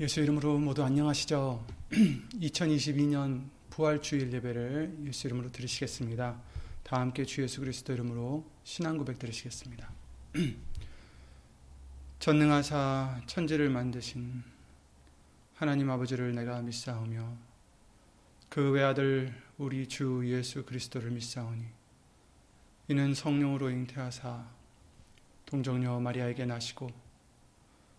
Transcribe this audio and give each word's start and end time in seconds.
예수 0.00 0.18
이름으로 0.18 0.58
모두 0.58 0.82
안녕하시죠? 0.82 1.64
2022년 2.40 3.48
부활주일 3.70 4.32
예배를 4.32 4.96
예수 5.06 5.28
이름으로 5.28 5.52
드리시겠습니다. 5.52 6.36
다 6.82 6.98
함께 6.98 7.24
주 7.24 7.42
예수 7.42 7.60
그리스도 7.60 7.92
이름으로 7.92 8.44
신앙 8.64 8.98
고백 8.98 9.20
드리시겠습니다. 9.20 9.88
전능하사 12.18 13.20
천지를 13.28 13.70
만드신 13.70 14.42
하나님 15.54 15.88
아버지를 15.88 16.34
내가 16.34 16.60
믿사오며 16.60 17.32
그 18.48 18.72
외아들 18.72 19.32
우리 19.58 19.86
주 19.86 20.22
예수 20.24 20.64
그리스도를 20.64 21.12
믿사오니 21.12 21.66
이는 22.88 23.14
성령으로 23.14 23.70
잉태하사 23.70 24.44
동정녀 25.46 26.00
마리아에게 26.00 26.46
나시고 26.46 27.03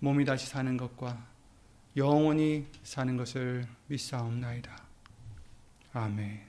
몸이 0.00 0.24
다시 0.24 0.46
사는 0.46 0.76
것과 0.76 1.26
영원히 1.96 2.66
사는 2.82 3.16
것을 3.16 3.66
믿사옵나이다. 3.86 4.82
아멘. 5.92 6.40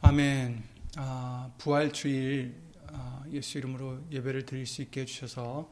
아멘. 0.00 0.64
아, 0.96 1.50
부활 1.58 1.92
주일 1.92 2.54
아, 2.90 3.22
예수 3.30 3.58
이름으로 3.58 4.00
예배를 4.10 4.46
드릴 4.46 4.64
수 4.64 4.80
있게 4.80 5.02
해주셔서 5.02 5.70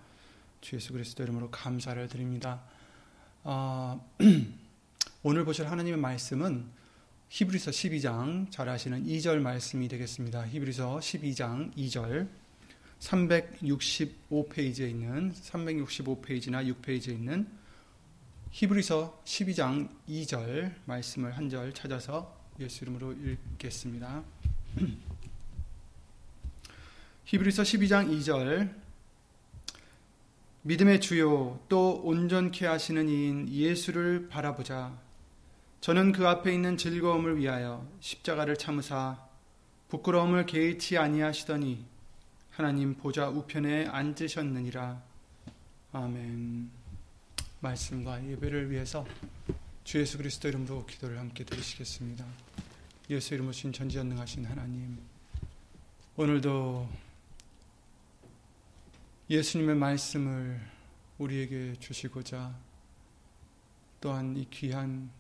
주 0.61 0.77
예수 0.77 0.92
그리스도 0.92 1.23
이름으로 1.23 1.51
감사를 1.51 2.07
드립니다. 2.09 2.62
아, 3.45 3.98
오늘 5.23 5.45
보실 5.47 5.70
하나님의 5.70 5.98
말씀은 5.98 6.67
히브리서 7.29 7.71
12장 7.71 8.51
잘 8.51 8.69
아시는 8.69 9.05
2절 9.05 9.41
말씀이 9.41 9.89
되겠습니다. 9.89 10.47
히브리서 10.47 10.99
12장 11.01 11.75
2절 11.77 12.29
365페이지에 13.01 14.89
있는 14.91 15.33
365페이지나 15.33 16.73
6페이지에 16.75 17.09
있는 17.11 17.47
히브리서 18.53 19.23
12장 19.25 19.89
2절 20.09 20.75
말씀을 20.87 21.37
한 21.37 21.51
절 21.51 21.73
찾아서 21.73 22.35
예수 22.61 22.85
이름으로 22.85 23.13
읽겠습니다. 23.13 24.25
히브리서 27.27 27.63
12장 27.65 28.09
2절 28.09 28.73
믿음의 30.63 31.01
주요 31.01 31.61
또 31.69 32.01
온전케 32.03 32.67
하시는 32.67 33.09
이인 33.09 33.49
예수를 33.49 34.29
바라보자 34.29 35.06
저는 35.87 36.11
그 36.11 36.27
앞에 36.27 36.53
있는 36.53 36.77
즐거움을 36.77 37.39
위하여 37.39 37.89
십자가를 38.01 38.56
참으사 38.56 39.25
부끄러움을 39.87 40.45
개의치 40.45 40.98
아니하시더니 40.98 41.87
하나님 42.51 42.97
보좌 42.97 43.29
우편에 43.29 43.87
앉으셨느니라. 43.87 45.01
아멘. 45.92 46.73
말씀과 47.61 48.29
예배를 48.29 48.69
위해서 48.73 49.07
주 49.85 50.01
예수 50.01 50.19
그리스도 50.19 50.48
이름으로 50.48 50.86
기도를 50.86 51.20
함께 51.20 51.45
드리시겠습니다. 51.45 52.27
예수 53.11 53.35
이름으로 53.35 53.53
신 53.53 53.73
전지전능하신 53.73 54.45
하나님, 54.45 54.98
오늘도 56.17 56.89
예수님의 59.30 59.77
말씀을 59.77 60.61
우리에게 61.18 61.74
주시고자 61.79 62.53
또한 64.01 64.36
이 64.36 64.51
귀한 64.51 65.13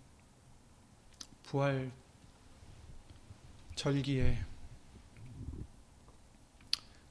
부활 1.46 1.90
절기에 3.74 4.44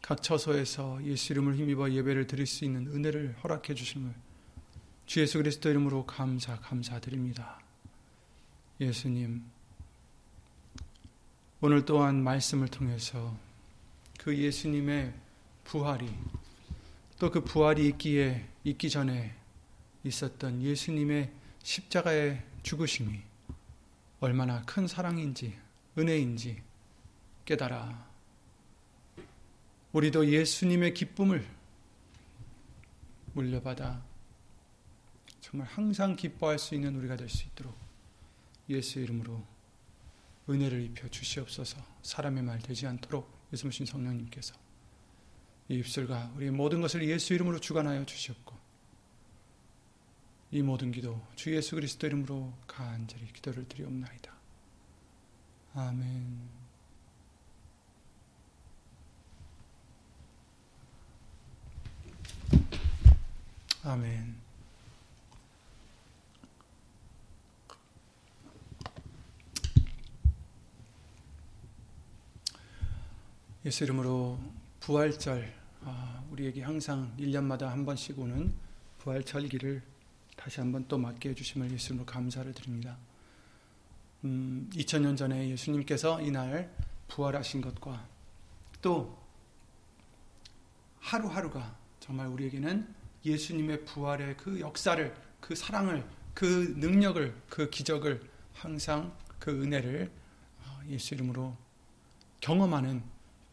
각 0.01 0.21
처소에서 0.21 1.03
예수 1.03 1.33
이름을 1.33 1.55
힘입어 1.55 1.91
예배를 1.91 2.27
드릴 2.27 2.45
수 2.45 2.63
있는 2.63 2.87
은혜를 2.87 3.37
허락해 3.43 3.73
주심을 3.73 4.13
주 5.05 5.21
예수 5.21 5.37
그리스도 5.37 5.69
이름으로 5.69 6.05
감사 6.05 6.59
감사드립니다. 6.59 7.59
예수님 8.79 9.43
오늘 11.61 11.85
또한 11.85 12.23
말씀을 12.23 12.67
통해서 12.67 13.35
그 14.19 14.37
예수님의 14.37 15.13
부활이 15.63 16.13
또 17.17 17.31
그 17.31 17.43
부활이 17.43 17.87
있기에 17.87 18.45
있기 18.65 18.89
전에 18.89 19.33
있었던 20.03 20.61
예수님의 20.61 21.31
십자가의 21.63 22.43
죽으심이 22.63 23.34
얼마나 24.25 24.61
큰 24.63 24.87
사랑인지 24.87 25.55
은혜인지 25.97 26.61
깨달아 27.45 28.09
우리도 29.93 30.27
예수님의 30.27 30.93
기쁨을 30.93 31.47
물려받아 33.33 34.03
정말 35.41 35.67
항상 35.67 36.15
기뻐할 36.15 36.57
수 36.57 36.73
있는 36.73 36.95
우리가 36.95 37.15
될 37.15 37.29
수 37.29 37.45
있도록 37.45 37.77
예수 38.69 38.99
이름으로 38.99 39.45
은혜를 40.49 40.81
입혀 40.81 41.07
주시옵소서. 41.07 41.77
사람의 42.01 42.43
말 42.43 42.59
되지 42.59 42.87
않도록 42.87 43.47
예수님 43.53 43.85
성령님께서 43.85 44.55
이 45.69 45.75
입술과 45.75 46.33
우리의 46.35 46.51
모든 46.51 46.81
것을 46.81 47.07
예수 47.07 47.33
이름으로 47.35 47.59
주관하여 47.59 48.05
주시옵고 48.05 48.64
이 50.55 50.61
모든 50.61 50.89
기도 50.89 51.21
주 51.35 51.53
예수 51.53 51.75
그리스도 51.75 52.07
이름으로 52.07 52.53
간절히 52.65 53.27
기도를 53.33 53.67
드리옵나이다. 53.67 54.31
아멘. 55.73 56.49
아멘. 63.83 64.35
예수 73.65 73.83
이름으로 73.83 74.39
부활절 74.79 75.53
아, 75.81 76.23
우리에게 76.31 76.63
항상 76.63 77.13
1년마다 77.17 77.63
한 77.63 77.85
번씩 77.85 78.17
오는 78.17 78.53
부활절기를 78.99 79.94
다시 80.45 80.59
한번 80.59 80.87
또 80.87 80.95
맞게 80.99 81.29
해주심을 81.29 81.71
예수님으로 81.71 82.05
감사를 82.05 82.53
드립니다. 82.53 82.99
음, 84.25 84.69
2000년 84.75 85.17
전에 85.17 85.49
예수님께서 85.49 86.21
이날 86.21 86.71
부활하신 87.07 87.61
것과 87.61 88.07
또 88.79 89.17
하루하루가 90.99 91.75
정말 91.99 92.27
우리에게는 92.27 92.87
예수님의 93.25 93.85
부활의 93.85 94.37
그 94.37 94.59
역사를, 94.59 95.15
그 95.41 95.55
사랑을, 95.55 96.07
그 96.35 96.75
능력을, 96.77 97.41
그 97.49 97.71
기적을 97.71 98.21
항상 98.53 99.17
그 99.39 99.49
은혜를 99.49 100.11
어, 100.63 100.81
예수 100.89 101.15
이름으로 101.15 101.57
경험하는, 102.41 103.01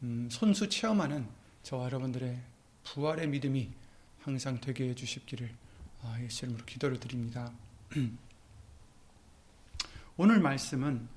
음, 0.03 0.29
손수 0.31 0.69
체험하는 0.69 1.27
저와 1.63 1.87
여러분들의 1.87 2.39
부활의 2.85 3.29
믿음이 3.29 3.71
항상 4.21 4.61
되게 4.61 4.91
해 4.91 4.95
주십기를 4.95 5.62
아, 6.03 6.21
예수 6.21 6.45
이름으로 6.45 6.65
기도를 6.65 6.99
드립니다. 6.99 7.53
오늘 10.17 10.41
말씀은 10.41 11.09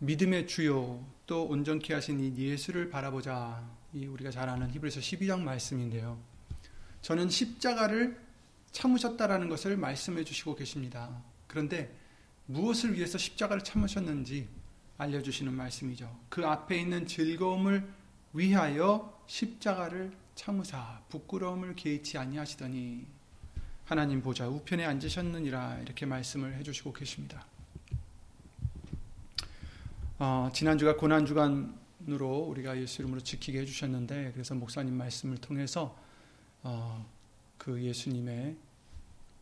믿음의 0.00 0.48
주요 0.48 1.04
또 1.26 1.46
온전케 1.46 1.94
하신 1.94 2.20
이 2.20 2.36
예수를 2.36 2.90
바라보자. 2.90 3.64
이 3.92 4.06
우리가 4.06 4.30
잘 4.30 4.48
아는 4.48 4.70
히브리서 4.70 5.00
12장 5.00 5.40
말씀인데요. 5.40 6.18
저는 7.02 7.30
십자가를 7.30 8.20
참으셨다라는 8.72 9.48
것을 9.48 9.76
말씀해 9.76 10.24
주시고 10.24 10.56
계십니다. 10.56 11.22
그런데 11.46 11.96
무엇을 12.46 12.94
위해서 12.94 13.16
십자가를 13.18 13.62
참으셨는지 13.62 14.48
알려주시는 14.98 15.52
말씀이죠. 15.52 16.14
그 16.28 16.44
앞에 16.44 16.78
있는 16.80 17.06
즐거움을 17.06 17.88
위하여 18.32 19.22
십자가를 19.26 20.12
참으사 20.34 21.00
부끄러움을 21.08 21.74
개의치 21.74 22.18
아니하시더니 22.18 23.15
하나님 23.86 24.20
보좌 24.20 24.48
우편에 24.48 24.84
앉으셨느니라 24.84 25.78
이렇게 25.78 26.06
말씀을 26.06 26.56
해주시고 26.56 26.92
계십니다. 26.92 27.46
어, 30.18 30.50
지난주가 30.52 30.96
고난주간으로 30.96 32.36
우리가 32.48 32.76
예수 32.80 33.02
이름으로 33.02 33.20
지키게 33.20 33.60
해주셨는데 33.60 34.32
그래서 34.32 34.56
목사님 34.56 34.92
말씀을 34.92 35.38
통해서 35.38 35.96
어, 36.64 37.08
그 37.58 37.80
예수님의 37.80 38.56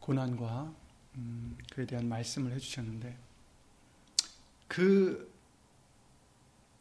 고난과 0.01 0.75
음, 1.15 1.57
그에 1.73 1.87
대한 1.87 2.07
말씀을 2.07 2.53
해주셨는데 2.53 3.17
그 4.69 5.33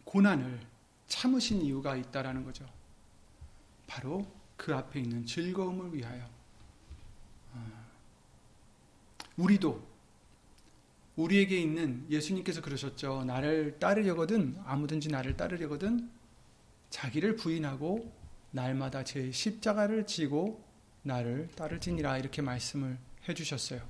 고난을 0.04 0.60
참으신 1.08 1.62
이유가 1.62 1.96
있다라는 1.96 2.44
거죠. 2.44 2.68
바로 3.88 4.28
그 4.58 4.76
앞에 4.76 5.00
있는 5.00 5.26
즐거움을 5.26 5.94
위하여. 5.94 6.43
아, 7.54 7.86
우리도 9.38 9.94
우리에게 11.16 11.58
있는 11.58 12.06
예수님께서 12.10 12.62
그러셨죠. 12.62 13.24
나를 13.26 13.78
따르려거든 13.80 14.58
아무든지 14.66 15.10
나를 15.10 15.38
따르려거든 15.38 16.10
자기를 16.90 17.36
부인하고 17.36 18.12
날마다 18.52 19.04
제 19.04 19.32
십자가를 19.32 20.06
지고 20.06 20.64
나를 21.04 21.50
따르지니라 21.56 22.18
이렇게 22.18 22.42
말씀을 22.42 22.98
해 23.28 23.34
주셨어요. 23.34 23.82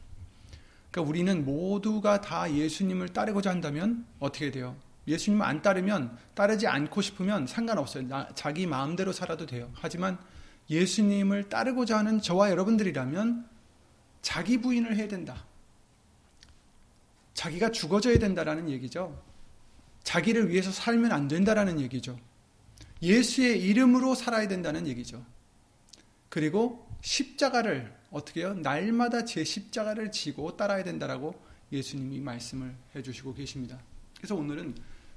그러니까 0.92 1.10
우리는 1.10 1.46
모두가 1.46 2.22
다 2.22 2.52
예수님을 2.52 3.10
따르고자 3.10 3.50
한다면 3.50 4.06
어떻게 4.20 4.52
돼요? 4.52 4.76
예수님을 5.08 5.46
안 5.46 5.62
따르면 5.62 6.18
따르지 6.34 6.68
않고 6.68 7.02
싶으면 7.02 7.48
상관없어요. 7.48 8.08
나, 8.08 8.28
자기 8.36 8.68
마음대로 8.68 9.12
살아도 9.12 9.46
돼요. 9.46 9.70
하지만 9.74 10.18
예수님을 10.70 11.50
따르고자 11.50 11.98
하는 11.98 12.22
저와 12.22 12.52
여러분들이라면 12.52 13.53
자기 14.24 14.58
부인을 14.58 14.96
해야 14.96 15.08
된다. 15.08 15.46
자기가 17.36 17.70
죽어져야 17.72 18.18
된다라는 18.18 18.70
얘기죠. 18.70 19.22
자기를 20.04 20.50
위해서 20.50 20.72
살면 20.72 21.12
안 21.12 21.28
된다라는 21.28 21.80
얘기죠. 21.82 22.20
예수의 23.02 23.62
이름으로 23.62 24.16
살아야 24.16 24.48
된다는 24.48 24.88
얘기죠. 24.88 25.24
그리고 26.30 26.88
십자가를 27.02 27.94
어떻게 28.12 28.42
해요? 28.42 28.54
날마다 28.54 29.26
제 29.26 29.44
십자가를 29.44 30.12
지고 30.12 30.56
따라야 30.56 30.84
된다라고 30.84 31.36
예수님이 31.72 32.22
말씀을 32.22 32.74
해주시고 32.96 33.34
계십니다. 33.34 33.80
그래서 34.18 34.36
오늘은 34.36 34.74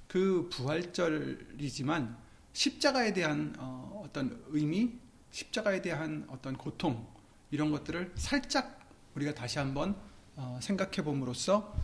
그 0.09 0.49
부활절이지만 0.53 2.17
십자가에 2.53 3.13
대한 3.13 3.55
어, 3.59 4.03
어떤 4.05 4.43
의미, 4.49 4.95
십자가에 5.31 5.81
대한 5.81 6.27
어떤 6.29 6.57
고통 6.57 7.07
이런 7.51 7.71
것들을 7.71 8.13
살짝 8.17 8.86
우리가 9.17 9.35
다시 9.35 9.59
한번 9.59 9.97
어, 10.37 10.59
생각해 10.63 11.03
봄으로써 11.03 11.75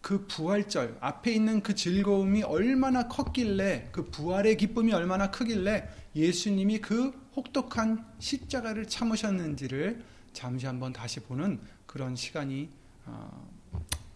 그 0.00 0.26
부활절 0.26 0.96
앞에 1.00 1.32
있는 1.32 1.62
그 1.62 1.74
즐거움이 1.74 2.42
얼마나 2.42 3.08
컸길래 3.08 3.90
그 3.92 4.06
부활의 4.06 4.56
기쁨이 4.56 4.92
얼마나 4.92 5.30
크길래 5.30 5.88
예수님이 6.16 6.78
그 6.78 7.10
혹독한 7.36 8.06
십자가를 8.18 8.86
참으셨는지를 8.86 10.02
잠시 10.32 10.66
한번 10.66 10.92
다시 10.92 11.20
보는 11.20 11.60
그런 11.86 12.16
시간이 12.16 12.70
어, 13.06 13.48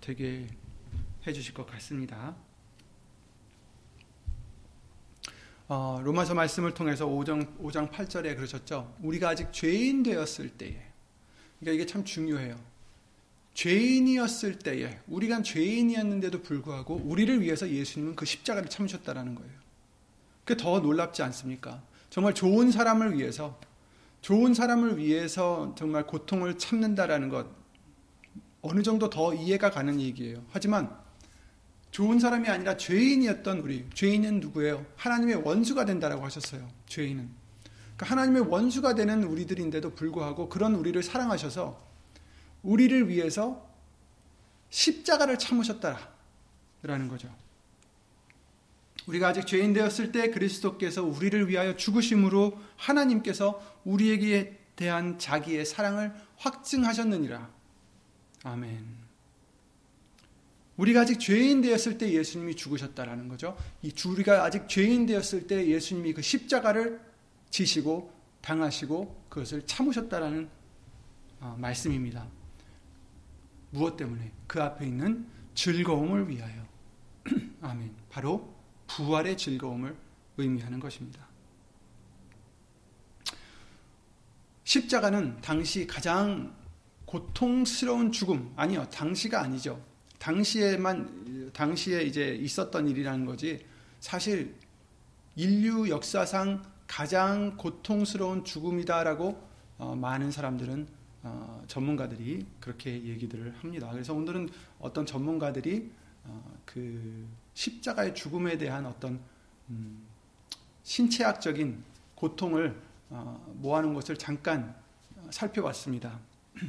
되게 0.01 0.49
해주실 1.27 1.55
것 1.55 1.67
같습니다. 1.67 2.35
어, 5.69 6.01
로마서 6.03 6.35
말씀을 6.35 6.75
통해서 6.75 7.07
5장, 7.07 7.59
5장 7.59 7.91
8절에 7.91 8.37
그러셨죠. 8.37 8.95
우리가 9.01 9.31
아직 9.31 9.53
죄인 9.53 10.03
되었을 10.03 10.51
때에. 10.51 10.92
그러니까 11.63 11.81
이게 11.81 11.87
참 11.87 12.05
중요해요. 12.05 12.59
죄인이었을 13.55 14.59
때에 14.59 14.99
우리가 15.07 15.43
죄인이었는데도 15.43 16.43
불구하고 16.43 16.97
우리를 17.05 17.41
위해서 17.41 17.69
예수님은 17.69 18.17
그 18.17 18.27
십자가를 18.27 18.69
참으셨다라는 18.69 19.37
거예요. 19.37 19.53
그게 20.45 20.61
더 20.61 20.81
놀랍지 20.81 21.23
않습니까? 21.23 21.81
정말 22.11 22.35
좋은 22.35 22.73
사람을 22.73 23.17
위해서 23.17 23.61
좋은 24.23 24.55
사람을 24.55 24.99
위해서 24.99 25.75
정말 25.79 26.07
고통을 26.07 26.59
참는다라는 26.59 27.29
것 27.29 27.47
어느 28.61 28.83
정도 28.83 29.09
더 29.09 29.33
이해가 29.33 29.71
가는 29.71 30.01
얘기예요. 30.01 30.45
하지만 30.51 30.97
좋은 31.93 32.19
사람이 32.19 32.49
아니라 32.49 32.77
죄인이었던 32.77 33.59
우리 33.61 33.87
죄인은 33.95 34.41
누구예요? 34.41 34.85
하나님의 34.97 35.37
원수가 35.37 35.85
된다라고 35.85 36.25
하셨어요. 36.25 36.69
죄인은 36.87 37.42
그러니까 38.03 38.07
하나님의 38.11 38.43
원수가 38.49 38.95
되는 38.95 39.23
우리들인데도 39.23 39.95
불구하고 39.95 40.49
그런 40.49 40.75
우리를 40.75 41.01
사랑하셔서 41.03 41.81
우리를 42.63 43.09
위해서 43.09 43.69
십자가를 44.71 45.39
참으셨다라는 45.39 47.09
거죠. 47.09 47.33
우리가 49.07 49.29
아직 49.29 49.47
죄인 49.47 49.73
되었을 49.73 50.13
때 50.13 50.31
그리스도께서 50.31 51.03
우리를 51.03 51.49
위하여 51.49 51.77
죽으심으로 51.77 52.59
하나님께서 52.77 53.61
우리에게 53.85 54.59
대한 54.77 55.19
자기의 55.19 55.65
사랑을 55.65 56.13
확증하셨느니라. 56.37 57.51
아멘. 58.45 59.03
우리가 60.77 61.03
아직 61.03 61.21
죄인 61.21 61.61
되었을 61.61 61.99
때 61.99 62.13
예수님이 62.13 62.57
죽으셨다라는 62.57 63.29
거죠. 63.29 63.57
이 63.83 63.93
우리가 64.07 64.45
아직 64.45 64.69
죄인 64.69 65.07
되었을 65.07 65.47
때 65.47 65.67
예수님이 65.67 66.15
그 66.15 66.23
십자가를 66.23 67.12
지시고 67.53 68.13
당하시고 68.41 69.27
그것을 69.29 69.65
참으셨다라는 69.67 70.49
어, 71.41 71.57
말씀입니다. 71.59 72.27
무엇 73.71 73.97
때문에? 73.97 74.33
그 74.47 74.61
앞에 74.61 74.87
있는 74.87 75.27
즐거움을 75.55 76.29
위하여. 76.29 76.67
아멘. 77.61 77.95
바로 78.11 78.53
부활의 78.89 79.37
즐거움을 79.37 79.97
의미하는 80.39 80.81
것입니다. 80.81 81.27
십자가는 84.65 85.41
당시 85.41 85.87
가장 85.87 86.55
고통스러운 87.05 88.13
죽음, 88.13 88.53
아니요, 88.57 88.89
당시가 88.89 89.43
아니죠. 89.43 89.83
당시에만, 90.19 91.51
당시에 91.53 92.03
이제 92.05 92.35
있었던 92.35 92.89
일이라는 92.89 93.27
거지, 93.27 93.67
사실 94.01 94.55
인류 95.37 95.89
역사상 95.91 96.72
가장 96.93 97.57
고통스러운 97.57 98.45
죽음이다라고 98.45 99.43
어, 99.79 99.97
많은 99.97 100.31
사람들은 100.31 100.87
어, 101.23 101.65
전문가들이 101.67 102.45
그렇게 102.61 102.93
얘기들을 102.93 103.55
합니다. 103.61 103.89
그래서 103.91 104.13
오늘은 104.13 104.51
어떤 104.79 105.07
전문가들이 105.07 105.91
어, 106.25 106.59
그 106.67 107.27
십자가의 107.55 108.15
죽음에 108.15 108.59
대한 108.59 108.85
어떤 108.85 109.19
음, 109.71 110.07
신체학적인 110.83 111.83
고통을 112.15 112.79
어, 113.09 113.43
모아놓은 113.55 113.95
것을 113.95 114.19
잠깐 114.19 114.77
살펴봤습니다. 115.31 116.21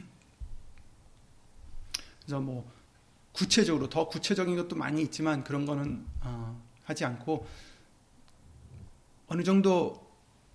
그래서 2.21 2.39
뭐 2.39 2.71
구체적으로 3.33 3.89
더 3.89 4.07
구체적인 4.07 4.55
것도 4.55 4.77
많이 4.77 5.01
있지만 5.01 5.43
그런 5.43 5.65
거는 5.65 6.05
어, 6.21 6.63
하지 6.85 7.03
않고 7.03 7.45
어느 9.27 9.43
정도 9.43 10.02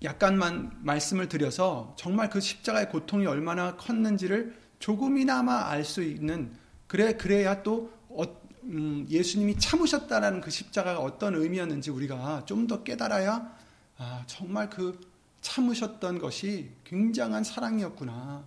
약간만 0.03 0.79
말씀을 0.81 1.29
드려서 1.29 1.95
정말 1.97 2.31
그 2.31 2.41
십자가의 2.41 2.89
고통이 2.91 3.27
얼마나 3.27 3.77
컸는지를 3.77 4.57
조금이나마 4.79 5.69
알 5.69 5.85
수 5.85 6.03
있는 6.03 6.53
그래 6.87 7.15
그래야 7.17 7.63
또 7.63 7.93
어, 8.09 8.23
음, 8.65 9.07
예수님이 9.09 9.59
참으셨다라는 9.59 10.41
그 10.41 10.51
십자가가 10.51 11.01
어떤 11.01 11.35
의미였는지 11.35 11.91
우리가 11.91 12.45
좀 12.47 12.67
더 12.67 12.83
깨달아야 12.83 13.57
아, 13.99 14.23
정말 14.27 14.71
그 14.71 15.01
참으셨던 15.41 16.19
것이 16.19 16.71
굉장한 16.85 17.43
사랑이었구나. 17.45 18.45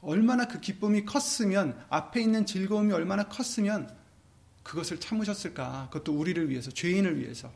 얼마나 0.00 0.46
그 0.46 0.60
기쁨이 0.60 1.04
컸으면 1.04 1.78
앞에 1.88 2.20
있는 2.20 2.46
즐거움이 2.46 2.92
얼마나 2.92 3.24
컸으면 3.24 3.94
그것을 4.62 5.00
참으셨을까? 5.00 5.88
그것도 5.90 6.16
우리를 6.16 6.48
위해서 6.48 6.70
죄인을 6.70 7.18
위해서 7.18 7.50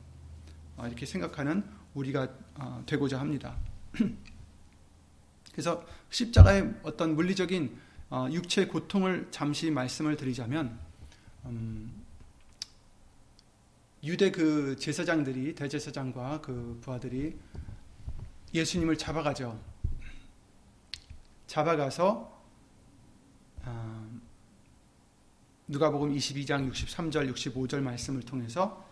아, 0.76 0.86
이렇게 0.86 1.06
생각하는 1.06 1.64
우리가 1.94 2.28
어, 2.54 2.82
되고자 2.86 3.18
합니다. 3.20 3.56
그래서 5.52 5.84
십자가의 6.10 6.74
어떤 6.82 7.14
물리적인 7.14 7.78
어, 8.10 8.28
육체 8.30 8.66
고통을 8.66 9.28
잠시 9.30 9.70
말씀을 9.70 10.16
드리자면 10.16 10.78
음, 11.44 12.02
유대 14.04 14.30
그 14.30 14.76
제사장들이 14.76 15.54
대제사장과 15.54 16.40
그 16.40 16.78
부하들이 16.82 17.38
예수님을 18.52 18.98
잡아가죠. 18.98 19.58
잡아가서 21.46 22.42
어, 23.64 24.20
누가복음 25.68 26.14
22장 26.14 26.70
63절 26.70 27.32
65절 27.32 27.80
말씀을 27.80 28.22
통해서 28.22 28.91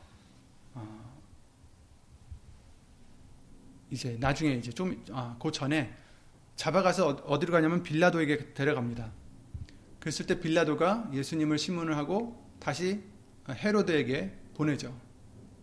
이제 3.90 4.16
나중에 4.20 4.52
이제 4.54 4.70
좀, 4.70 5.04
아, 5.12 5.36
그 5.40 5.50
전에 5.50 5.92
잡아가서 6.56 7.08
어, 7.08 7.12
어디로 7.26 7.52
가냐면 7.52 7.82
빌라도에게 7.82 8.54
데려갑니다. 8.54 9.12
그랬을 9.98 10.26
때 10.26 10.40
빌라도가 10.40 11.10
예수님을 11.12 11.58
신문을 11.58 11.96
하고 11.96 12.46
다시 12.58 13.02
헤로드에게 13.48 14.34
보내죠. 14.54 14.98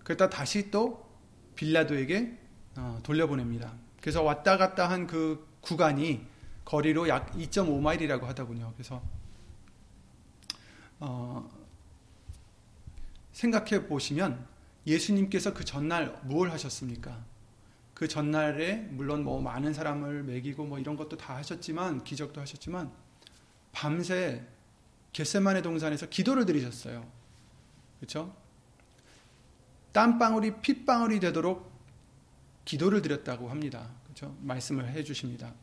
그랬다 0.04 0.30
다시 0.30 0.70
또 0.72 1.08
빌라도에게 1.56 2.38
어, 2.76 3.00
돌려보냅니다. 3.04 3.74
그래서 4.02 4.24
왔다 4.24 4.58
갔다 4.58 4.90
한 4.90 5.08
그 5.08 5.48
구간이 5.68 6.26
거리로 6.64 7.08
약 7.10 7.32
2.5마일이라고 7.34 8.24
하더군요. 8.24 8.72
그래서 8.76 9.02
어, 11.00 11.50
생각해 13.34 13.88
보시면 13.88 14.48
예수님께서 14.86 15.54
그 15.54 15.66
전날 15.66 16.20
무엇 16.24 16.50
하셨습니까? 16.52 17.24
그 17.98 18.08
전날에 18.08 18.76
물론 18.92 19.24
뭐 19.24 19.42
많은 19.42 19.74
사람을 19.74 20.22
먹이고 20.22 20.66
뭐 20.66 20.78
이런 20.78 20.96
것도 20.96 21.18
다 21.18 21.36
하셨지만 21.38 22.04
기적도 22.04 22.40
하셨지만 22.40 22.92
밤새 23.72 24.46
겟세만의 25.14 25.64
동산에서 25.64 26.06
기도를 26.06 26.46
드리셨어요. 26.46 27.04
그렇죠? 27.98 28.36
땀방울이 29.94 30.62
핏방울이 30.62 31.20
되도록 31.20 31.72
기도를 32.66 33.02
드렸다고 33.02 33.50
합니다. 33.50 33.90
그렇죠? 34.04 34.38
말씀을 34.42 34.90
해 34.90 35.04
주십니다. 35.04 35.56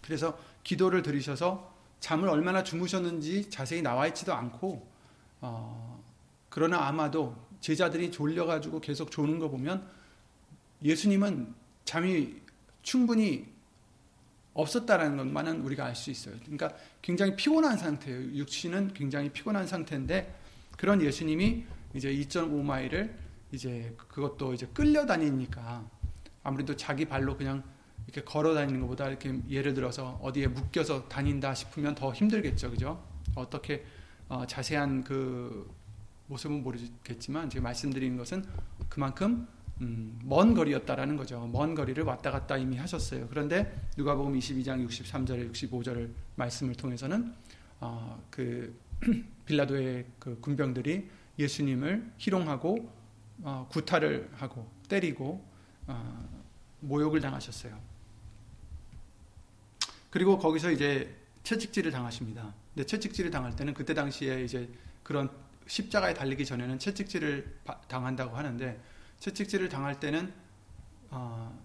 그래서 0.00 0.38
기도를 0.64 1.02
드리셔서 1.02 1.70
잠을 2.00 2.30
얼마나 2.30 2.64
주무셨는지 2.64 3.50
자세히 3.50 3.82
나와 3.82 4.06
있지도 4.06 4.32
않고 4.32 4.90
어, 5.42 6.02
그러나 6.48 6.86
아마도 6.86 7.36
제자들이 7.60 8.10
졸려가지고 8.10 8.80
계속 8.80 9.10
조는 9.10 9.38
거 9.38 9.50
보면 9.50 10.00
예수님은 10.84 11.54
잠이 11.84 12.36
충분히 12.82 13.52
없었다라는 14.54 15.16
것만은 15.16 15.62
우리가 15.62 15.86
알 15.86 15.94
수 15.94 16.10
있어요. 16.10 16.34
그러니까 16.42 16.74
굉장히 17.00 17.34
피곤한 17.36 17.78
상태예요. 17.78 18.34
육신은 18.34 18.92
굉장히 18.94 19.30
피곤한 19.30 19.66
상태인데 19.66 20.34
그런 20.76 21.00
예수님이 21.00 21.64
이제 21.94 22.12
2.5마일을 22.12 23.14
이제 23.52 23.94
그것도 23.96 24.54
이제 24.54 24.66
끌려다니니까 24.74 25.88
아무래도 26.42 26.76
자기 26.76 27.04
발로 27.04 27.36
그냥 27.36 27.62
이렇게 28.06 28.22
걸어 28.24 28.54
다니는 28.54 28.80
것보다 28.80 29.08
이렇게 29.08 29.40
예를 29.48 29.74
들어서 29.74 30.18
어디에 30.22 30.48
묶여서 30.48 31.08
다닌다 31.08 31.54
싶으면 31.54 31.94
더 31.94 32.12
힘들겠죠. 32.12 32.70
그죠? 32.70 33.02
어떻게 33.34 33.84
어, 34.28 34.46
자세한 34.46 35.04
그 35.04 35.70
모습은 36.26 36.62
모르겠지만 36.62 37.50
제가 37.50 37.62
말씀드리는 37.62 38.16
것은 38.16 38.44
그만큼 38.88 39.46
음, 39.82 40.16
먼 40.22 40.54
거리였다라는 40.54 41.16
거죠. 41.16 41.48
먼 41.52 41.74
거리를 41.74 42.02
왔다 42.04 42.30
갔다 42.30 42.56
이미 42.56 42.76
하셨어요. 42.76 43.26
그런데 43.28 43.88
누가복음 43.96 44.38
22장 44.38 44.86
63절 44.86 45.52
65절 45.52 46.10
말씀을 46.36 46.76
통해서는 46.76 47.34
어, 47.80 48.22
그 48.30 48.78
빌라도의 49.44 50.06
그 50.20 50.38
군병들이 50.40 51.10
예수님을 51.36 52.12
희롱하고 52.16 52.92
어, 53.42 53.66
구타를 53.70 54.30
하고 54.36 54.70
때리고 54.88 55.44
어, 55.88 56.28
모욕을 56.78 57.20
당하셨어요. 57.20 57.76
그리고 60.10 60.38
거기서 60.38 60.70
이제 60.70 61.12
채찍질을 61.42 61.90
당하십니다. 61.90 62.54
근데 62.72 62.86
채찍질을 62.86 63.32
당할 63.32 63.56
때는 63.56 63.74
그때 63.74 63.94
당시에 63.94 64.44
이제 64.44 64.68
그런 65.02 65.28
십자가에 65.66 66.14
달리기 66.14 66.46
전에는 66.46 66.78
채찍질을 66.78 67.58
당한다고 67.88 68.36
하는데 68.36 68.78
채찍질을 69.22 69.68
당할 69.68 70.00
때는 70.00 70.34
어, 71.10 71.56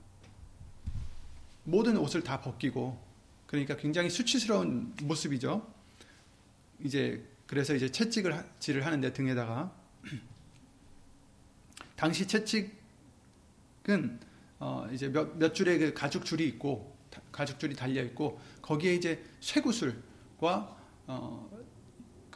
모든 1.63 1.97
옷을 1.97 2.23
다 2.23 2.39
벗기고 2.39 3.03
그러니까 3.47 3.75
굉장히 3.75 4.11
수치스러운 4.11 4.93
모습이죠. 5.01 5.67
이제 6.83 7.27
그래서 7.47 7.73
이제 7.73 7.91
채찍을 7.91 8.45
질을 8.59 8.85
하는데 8.85 9.11
등에다가 9.11 9.73
당시 11.97 12.27
채찍은 12.27 12.69
어 14.59 14.87
이제 14.93 15.09
몇, 15.09 15.35
몇 15.37 15.53
줄의 15.53 15.79
그 15.79 15.93
가죽 15.93 16.25
줄이 16.25 16.47
있고 16.47 16.95
가죽 17.31 17.59
줄이 17.59 17.75
달려 17.75 18.03
있고 18.03 18.39
거기에 18.61 18.93
이제 18.93 19.23
쇠구슬과 19.41 20.77
어 21.07 21.67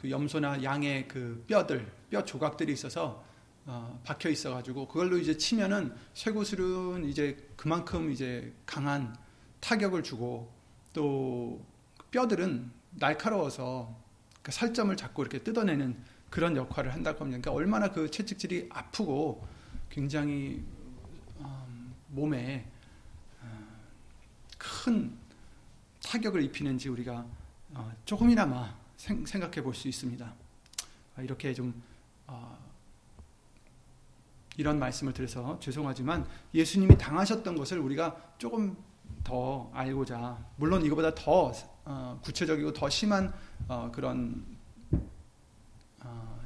그 0.02 0.10
염소나 0.10 0.64
양의 0.64 1.06
그 1.06 1.44
뼈들 1.46 1.88
뼈 2.10 2.24
조각들이 2.24 2.72
있어서 2.72 3.24
어 3.64 4.00
박혀 4.04 4.28
있어 4.30 4.52
가지고 4.52 4.88
그걸로 4.88 5.18
이제 5.18 5.36
치면은 5.36 5.94
쇠구슬은 6.14 7.04
이제 7.04 7.48
그만큼 7.56 8.10
이제 8.10 8.52
강한 8.66 9.16
타격을 9.60 10.02
주고 10.02 10.52
또 10.92 11.64
뼈들은 12.10 12.70
날카로워서 12.90 13.96
그 14.42 14.50
살점을 14.50 14.94
잡고 14.96 15.22
이렇게 15.22 15.38
뜯어내는 15.38 15.96
그런 16.28 16.56
역할을 16.56 16.92
한다고 16.92 17.20
합니다. 17.20 17.40
그러니까 17.40 17.52
얼마나 17.52 17.92
그 17.92 18.10
채찍질이 18.10 18.68
아프고 18.70 19.46
굉장히 19.88 20.64
음, 21.38 21.94
몸에 22.08 22.66
어, 23.42 23.68
큰 24.58 25.16
타격을 26.02 26.42
입히는지 26.42 26.88
우리가 26.88 27.24
어, 27.70 27.92
조금이나마 28.04 28.74
생 28.96 29.24
각해 29.24 29.62
볼 29.62 29.74
수 29.74 29.88
있습니다. 29.88 30.34
아, 31.16 31.22
이렇게 31.22 31.52
좀 31.54 31.82
어, 32.26 32.58
이런 34.56 34.78
말씀을 34.78 35.12
드려서 35.12 35.58
죄송하지만 35.60 36.26
예수님이 36.54 36.98
당하셨던 36.98 37.56
것을 37.56 37.78
우리가 37.78 38.34
조금 38.38 38.76
더 39.24 39.70
알고자 39.72 40.44
물론 40.56 40.84
이거보다 40.84 41.14
더 41.14 41.52
구체적이고 42.22 42.72
더 42.72 42.88
심한 42.88 43.32
그런 43.92 44.44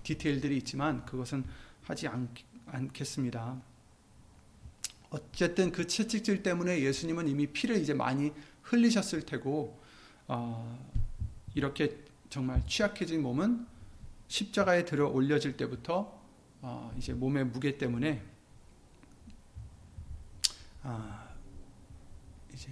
디테일들이 0.02 0.56
있지만 0.58 1.04
그것은 1.04 1.44
하지 1.82 2.06
않, 2.06 2.28
않겠습니다. 2.66 3.60
어쨌든 5.10 5.72
그 5.72 5.86
채찍질 5.86 6.42
때문에 6.42 6.80
예수님은 6.80 7.28
이미 7.28 7.46
피를 7.46 7.76
이제 7.76 7.94
많이 7.94 8.32
흘리셨을 8.62 9.22
테고 9.22 9.80
어, 10.28 10.78
이렇게 11.54 12.04
정말 12.28 12.64
취약해진 12.66 13.22
몸은 13.22 13.66
십자가에 14.28 14.84
들어 14.84 15.08
올려질 15.08 15.56
때부터 15.56 16.15
어, 16.62 16.92
이제 16.96 17.12
몸의 17.12 17.46
무게 17.46 17.76
때문에 17.76 18.22
아, 20.82 21.28
이제 22.52 22.70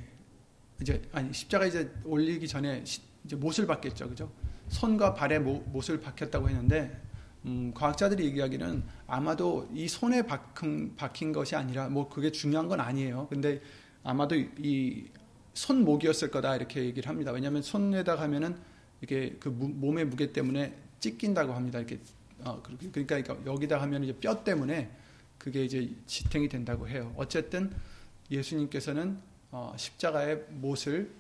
이제 0.81 1.03
아니 1.13 1.33
십자가 1.33 1.67
이제 1.67 1.93
올리기 2.05 2.47
전에 2.47 2.85
이제 3.25 3.37
못을 3.37 3.67
박겠죠, 3.67 4.09
그죠? 4.09 4.31
손과 4.69 5.15
발에 5.15 5.39
못을 5.39 6.01
박혔다고 6.01 6.49
했는데 6.49 7.01
음, 7.45 7.73
과학자들이 7.75 8.25
얘기하기는 8.27 8.83
아마도 9.07 9.69
이 9.75 9.87
손에 9.87 10.23
박힌, 10.23 10.97
박힌 10.97 11.33
것이 11.33 11.55
아니라 11.55 11.89
뭐 11.89 12.09
그게 12.09 12.33
중요한 12.33 12.69
건 12.69 12.81
아니에요. 12.81 13.27
근데 13.29 13.61
아마도 14.03 14.35
이 14.35 15.09
손목이었을 15.53 16.31
거다 16.31 16.57
이렇게 16.57 16.85
얘기를 16.85 17.09
합니다. 17.09 17.33
왜냐하면 17.33 17.63
손에다 17.63 18.17
가면은 18.17 18.57
이게 19.03 19.37
그 19.39 19.49
무, 19.49 19.69
몸의 19.69 20.07
무게 20.07 20.33
때문에 20.33 20.75
찢긴다고 21.01 21.53
합니다. 21.53 21.79
이렇게 21.79 22.01
어, 22.45 22.63
그러니까 22.63 23.19
여기다 23.47 23.81
하면 23.83 24.05
이제 24.05 24.17
뼈 24.19 24.45
때문에 24.45 24.91
그게 25.39 25.65
이제 25.65 25.91
지탱이 26.07 26.49
된다고 26.49 26.89
해요. 26.89 27.13
어쨌든 27.17 27.73
예수님께서는 28.31 29.19
어, 29.51 29.75
십자가에 29.77 30.37
못을 30.51 31.11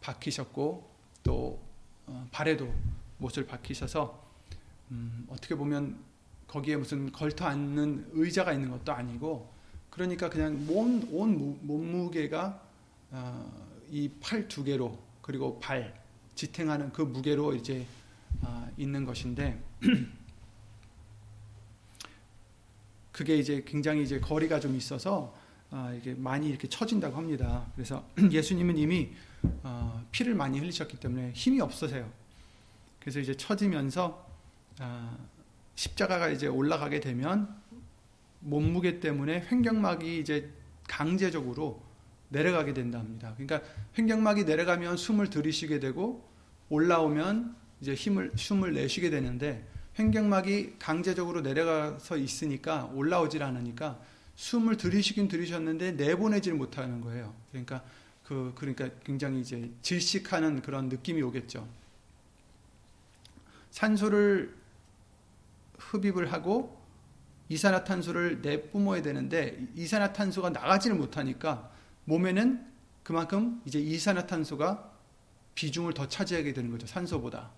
박히셨고 0.00 0.88
또 1.22 1.60
어, 2.06 2.28
발에도 2.30 2.72
못을 3.18 3.46
박히셔서 3.46 4.28
음, 4.90 5.26
어떻게 5.28 5.54
보면 5.54 5.98
거기에 6.46 6.76
무슨 6.76 7.12
걸터 7.12 7.46
앉는 7.46 8.10
의자가 8.12 8.52
있는 8.52 8.70
것도 8.70 8.92
아니고 8.92 9.52
그러니까 9.88 10.28
그냥 10.28 10.66
온, 10.68 11.06
온 11.12 11.58
몸무게가 11.62 12.62
어, 13.10 13.70
이팔 13.90 14.48
두 14.48 14.64
개로 14.64 14.98
그리고 15.22 15.58
발 15.60 16.00
지탱하는 16.34 16.92
그 16.92 17.02
무게로 17.02 17.54
이제 17.54 17.86
어, 18.42 18.68
있는 18.76 19.04
것인데 19.04 19.62
그게 23.20 23.36
이제 23.36 23.62
굉장히 23.66 24.02
이제 24.02 24.18
거리가 24.18 24.60
좀 24.60 24.74
있어서 24.74 25.36
어, 25.70 25.94
이게 25.94 26.14
많이 26.14 26.48
이렇게 26.48 26.66
처진다고 26.66 27.18
합니다. 27.18 27.66
그래서 27.74 28.02
예수님은 28.32 28.78
이미 28.78 29.10
어, 29.62 30.02
피를 30.10 30.34
많이 30.34 30.58
흘리셨기 30.58 30.96
때문에 30.96 31.32
힘이 31.34 31.60
없으세요. 31.60 32.10
그래서 32.98 33.20
이제 33.20 33.36
처지면서 33.36 34.26
아, 34.78 35.18
십자가가 35.74 36.30
이제 36.30 36.46
올라가게 36.46 37.00
되면 37.00 37.54
몸무게 38.38 39.00
때문에 39.00 39.46
횡격막이 39.52 40.18
이제 40.18 40.48
강제적으로 40.88 41.82
내려가게 42.30 42.72
된답니다. 42.72 43.34
그러니까 43.36 43.60
횡격막이 43.98 44.44
내려가면 44.44 44.96
숨을 44.96 45.28
들이쉬게 45.28 45.78
되고 45.78 46.26
올라오면 46.70 47.54
이제 47.82 47.92
힘을 47.92 48.32
숨을 48.34 48.72
내쉬게 48.72 49.10
되는데 49.10 49.68
횡격막이 49.98 50.76
강제적으로 50.78 51.40
내려가서 51.40 52.16
있으니까 52.16 52.90
올라오질 52.94 53.42
않으니까 53.42 54.00
숨을 54.36 54.76
들이쉬긴 54.76 55.28
들이셨는데 55.28 55.92
내보내질 55.92 56.54
못하는 56.54 57.00
거예요. 57.00 57.34
그러니까 57.50 57.82
그 58.24 58.52
그러니까 58.54 58.88
굉장히 59.04 59.40
이제 59.40 59.70
질식하는 59.82 60.62
그런 60.62 60.88
느낌이 60.88 61.20
오겠죠. 61.22 61.68
산소를 63.70 64.54
흡입을 65.78 66.32
하고 66.32 66.80
이산화탄소를 67.48 68.42
내뿜어야 68.42 69.02
되는데 69.02 69.66
이산화탄소가 69.74 70.50
나가지를 70.50 70.96
못하니까 70.96 71.70
몸에는 72.04 72.64
그 73.02 73.10
그만큼 73.10 73.60
이제 73.64 73.80
이산화탄소가 73.80 74.88
비중을 75.56 75.94
더 75.94 76.06
차지하게 76.06 76.52
되는 76.52 76.70
거죠. 76.70 76.86
산소보다. 76.86 77.50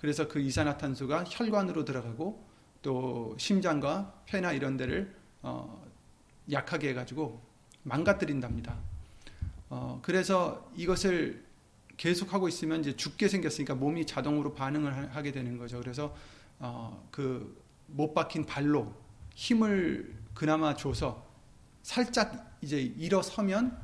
그래서 0.00 0.28
그 0.28 0.40
이산화탄소가 0.40 1.24
혈관으로 1.28 1.84
들어가고 1.84 2.42
또 2.80 3.36
심장과 3.38 4.22
폐나 4.24 4.52
이런 4.52 4.78
데를 4.78 5.14
어, 5.42 5.86
약하게 6.50 6.88
해가지고 6.88 7.38
망가뜨린답니다. 7.82 8.78
어, 9.68 10.00
그래서 10.00 10.72
이것을 10.74 11.44
계속하고 11.98 12.48
있으면 12.48 12.80
이제 12.80 12.96
죽게 12.96 13.28
생겼으니까 13.28 13.74
몸이 13.74 14.06
자동으로 14.06 14.54
반응을 14.54 15.14
하게 15.14 15.32
되는 15.32 15.58
거죠. 15.58 15.78
그래서 15.80 16.16
어, 16.60 17.06
그못 17.10 18.14
박힌 18.14 18.46
발로 18.46 18.94
힘을 19.34 20.14
그나마 20.32 20.74
줘서 20.76 21.26
살짝 21.82 22.56
이제 22.62 22.80
일어서면 22.80 23.78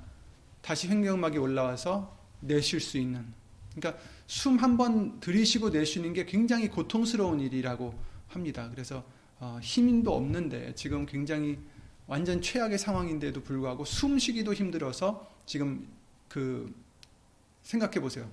다시 0.63 0.89
횡격막이 0.89 1.37
올라와서 1.37 2.19
내쉴 2.41 2.81
수 2.81 2.97
있는. 2.97 3.27
그러니까 3.75 4.03
숨 4.27 4.59
한 4.59 4.77
번 4.77 5.21
들이쉬고 5.21 5.71
내쉬는 5.71 6.13
게 6.13 6.27
굉장히 6.27 6.69
고통스러운 6.69 7.41
일이라고 7.41 7.95
합니다. 8.29 8.69
그래서 8.71 9.05
어, 9.39 9.59
힘도 9.63 10.15
없는데 10.15 10.75
지금 10.75 11.07
굉장히 11.07 11.59
완전 12.07 12.41
최악의 12.41 12.79
상황인데도 12.79 13.43
불구하고 13.43 13.85
숨 13.85 14.19
쉬기도 14.19 14.53
힘들어서 14.55 15.27
지금 15.47 15.87
그 16.29 16.75
생각해 17.63 18.01
보세요. 18.01 18.29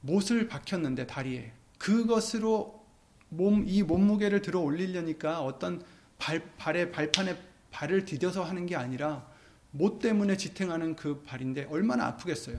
못을 0.00 0.48
박혔는데 0.48 1.06
다리에 1.06 1.52
그것으로 1.78 2.82
몸 3.28 3.64
이 3.66 3.82
몸무게를 3.82 4.42
들어 4.42 4.60
올리려니까 4.60 5.42
어떤 5.42 5.82
발 6.18 6.42
발에 6.58 6.90
발판에 6.90 7.36
발을 7.70 8.04
디뎌서 8.04 8.44
하는 8.44 8.66
게 8.66 8.76
아니라 8.76 9.26
못 9.70 10.00
때문에 10.00 10.36
지탱하는 10.36 10.96
그 10.96 11.22
발인데 11.22 11.64
얼마나 11.70 12.06
아프겠어요. 12.06 12.58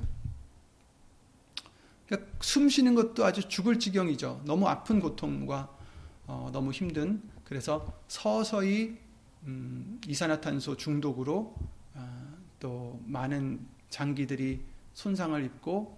그러니까 2.14 2.32
숨 2.42 2.70
쉬는 2.70 2.94
것도 2.94 3.26
아주 3.26 3.48
죽을 3.50 3.80
지경이죠. 3.80 4.42
너무 4.46 4.68
아픈 4.68 5.00
고통과 5.00 5.76
어, 6.28 6.50
너무 6.54 6.72
힘든 6.72 7.22
그래서 7.44 7.92
서서히 8.08 8.98
음, 9.46 10.00
이산화탄소 10.08 10.78
중독으로 10.78 11.56
어, 11.96 12.38
또 12.60 13.02
많은 13.06 13.66
장기들이 13.90 14.62
손상을 14.94 15.44
입고 15.44 15.98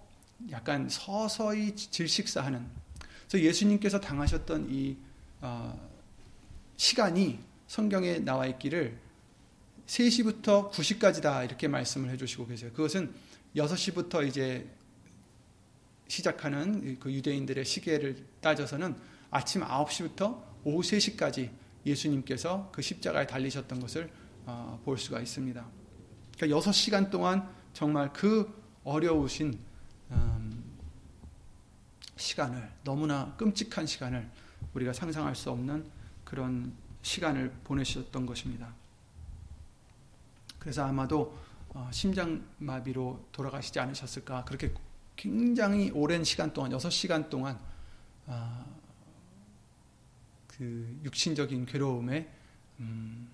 약간 0.50 0.88
서서히 0.88 1.76
질식사하는 1.76 2.66
그래서 3.28 3.44
예수님께서 3.44 4.00
당하셨던 4.00 4.68
이 4.70 4.96
어, 5.42 5.78
시간이 6.76 7.38
성경에 7.66 8.20
나와 8.20 8.46
있기를 8.46 8.98
3시부터 9.86 10.70
9시까지다 10.70 11.44
이렇게 11.44 11.68
말씀을 11.68 12.10
해주시고 12.10 12.46
계세요. 12.46 12.70
그것은 12.72 13.12
6시부터 13.54 14.26
이제 14.26 14.66
시작하는 16.08 16.98
그 16.98 17.12
유대인들의 17.12 17.64
시계를 17.64 18.24
따져서는 18.40 18.96
아침 19.30 19.62
9시부터 19.62 20.42
오후 20.64 20.80
3시까지 20.80 21.50
예수님께서 21.84 22.70
그 22.72 22.82
십자가에 22.82 23.26
달리셨던 23.26 23.80
것을 23.80 24.10
어, 24.44 24.80
볼 24.84 24.98
수가 24.98 25.20
있습니다. 25.20 25.66
그러니까 26.36 26.58
6시간 26.60 27.10
동안 27.10 27.48
정말 27.72 28.12
그 28.12 28.52
어려우신 28.84 29.58
음, 30.12 30.64
시간을 32.16 32.70
너무나 32.84 33.34
끔찍한 33.36 33.86
시간을 33.86 34.28
우리가 34.74 34.92
상상할 34.92 35.34
수 35.34 35.50
없는 35.50 35.90
그런 36.24 36.72
시간을 37.02 37.52
보내셨던 37.64 38.26
것입니다. 38.26 38.74
그래서 40.58 40.84
아마도 40.84 41.38
어, 41.68 41.88
심장마비로 41.92 43.28
돌아가시지 43.32 43.78
않으셨을까 43.78 44.44
그렇게 44.44 44.72
굉장히 45.16 45.90
오랜 45.90 46.22
시간 46.24 46.52
동안 46.52 46.70
6시간 46.72 47.28
동안 47.30 47.58
어, 48.26 48.64
그 50.46 51.00
육신적인 51.04 51.66
괴로움에 51.66 52.28
음, 52.80 53.28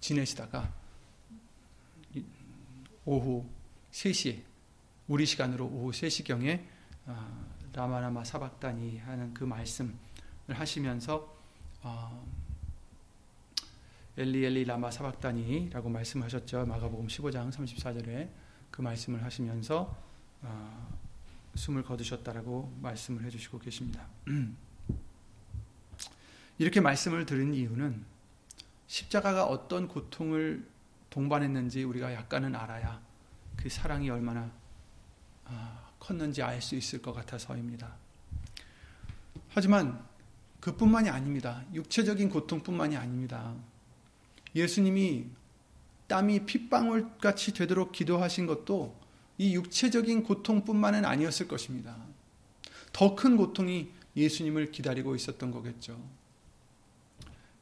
지내시다가 0.00 0.72
오후 3.04 3.44
3시에 3.90 4.42
우리 5.08 5.26
시간으로 5.26 5.66
오후 5.66 5.90
3시경에 5.90 6.62
어, 7.06 7.46
라마라마 7.72 8.22
사박다니 8.22 8.98
하는 8.98 9.34
그 9.34 9.44
말씀을 9.44 9.94
하시면서 10.48 11.36
어, 11.82 12.26
엘리 14.16 14.44
엘리 14.44 14.64
라마 14.64 14.90
사박다니라고 14.90 15.88
말씀하셨죠. 15.88 16.66
마가복음 16.66 17.06
15장 17.06 17.50
34절에 17.50 18.28
그 18.70 18.82
말씀을 18.82 19.24
하시면서 19.24 19.82
어, 19.82 20.11
숨을 21.54 21.84
거두셨다라고 21.84 22.78
말씀을 22.80 23.24
해주시고 23.24 23.58
계십니다. 23.58 24.06
이렇게 26.58 26.80
말씀을 26.80 27.26
들은 27.26 27.54
이유는 27.54 28.04
십자가가 28.86 29.46
어떤 29.46 29.88
고통을 29.88 30.66
동반했는지 31.10 31.84
우리가 31.84 32.14
약간은 32.14 32.54
알아야 32.54 33.00
그 33.56 33.68
사랑이 33.68 34.08
얼마나 34.10 34.50
아, 35.44 35.90
컸는지 35.98 36.42
알 36.42 36.60
수 36.60 36.74
있을 36.74 37.02
것 37.02 37.12
같아서입니다. 37.12 37.94
하지만 39.50 40.04
그뿐만이 40.60 41.10
아닙니다. 41.10 41.64
육체적인 41.74 42.30
고통뿐만이 42.30 42.96
아닙니다. 42.96 43.54
예수님이 44.54 45.26
땀이 46.06 46.46
핏방울 46.46 47.18
같이 47.18 47.52
되도록 47.52 47.92
기도하신 47.92 48.46
것도 48.46 49.01
이 49.38 49.54
육체적인 49.54 50.22
고통뿐만은 50.24 51.04
아니었을 51.04 51.48
것입니다. 51.48 51.96
더 52.92 53.14
큰 53.14 53.36
고통이 53.36 53.90
예수님을 54.16 54.70
기다리고 54.70 55.14
있었던 55.14 55.50
거겠죠. 55.50 55.98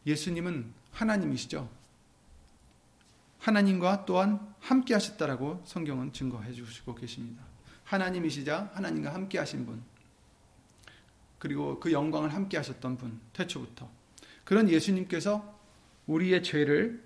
예수님은 0.06 0.72
하나님이시죠. 0.92 1.68
하나님과 3.38 4.04
또한 4.04 4.54
함께 4.60 4.94
하셨다라고 4.94 5.62
성경은 5.64 6.12
증거해 6.12 6.52
주시고 6.52 6.94
계십니다. 6.94 7.42
하나님이시자 7.84 8.70
하나님과 8.74 9.14
함께 9.14 9.38
하신 9.38 9.66
분. 9.66 9.82
그리고 11.38 11.80
그 11.80 11.92
영광을 11.92 12.34
함께 12.34 12.56
하셨던 12.58 12.98
분, 12.98 13.18
태초부터. 13.32 13.88
그런 14.44 14.68
예수님께서 14.68 15.58
우리의 16.06 16.42
죄를 16.42 17.02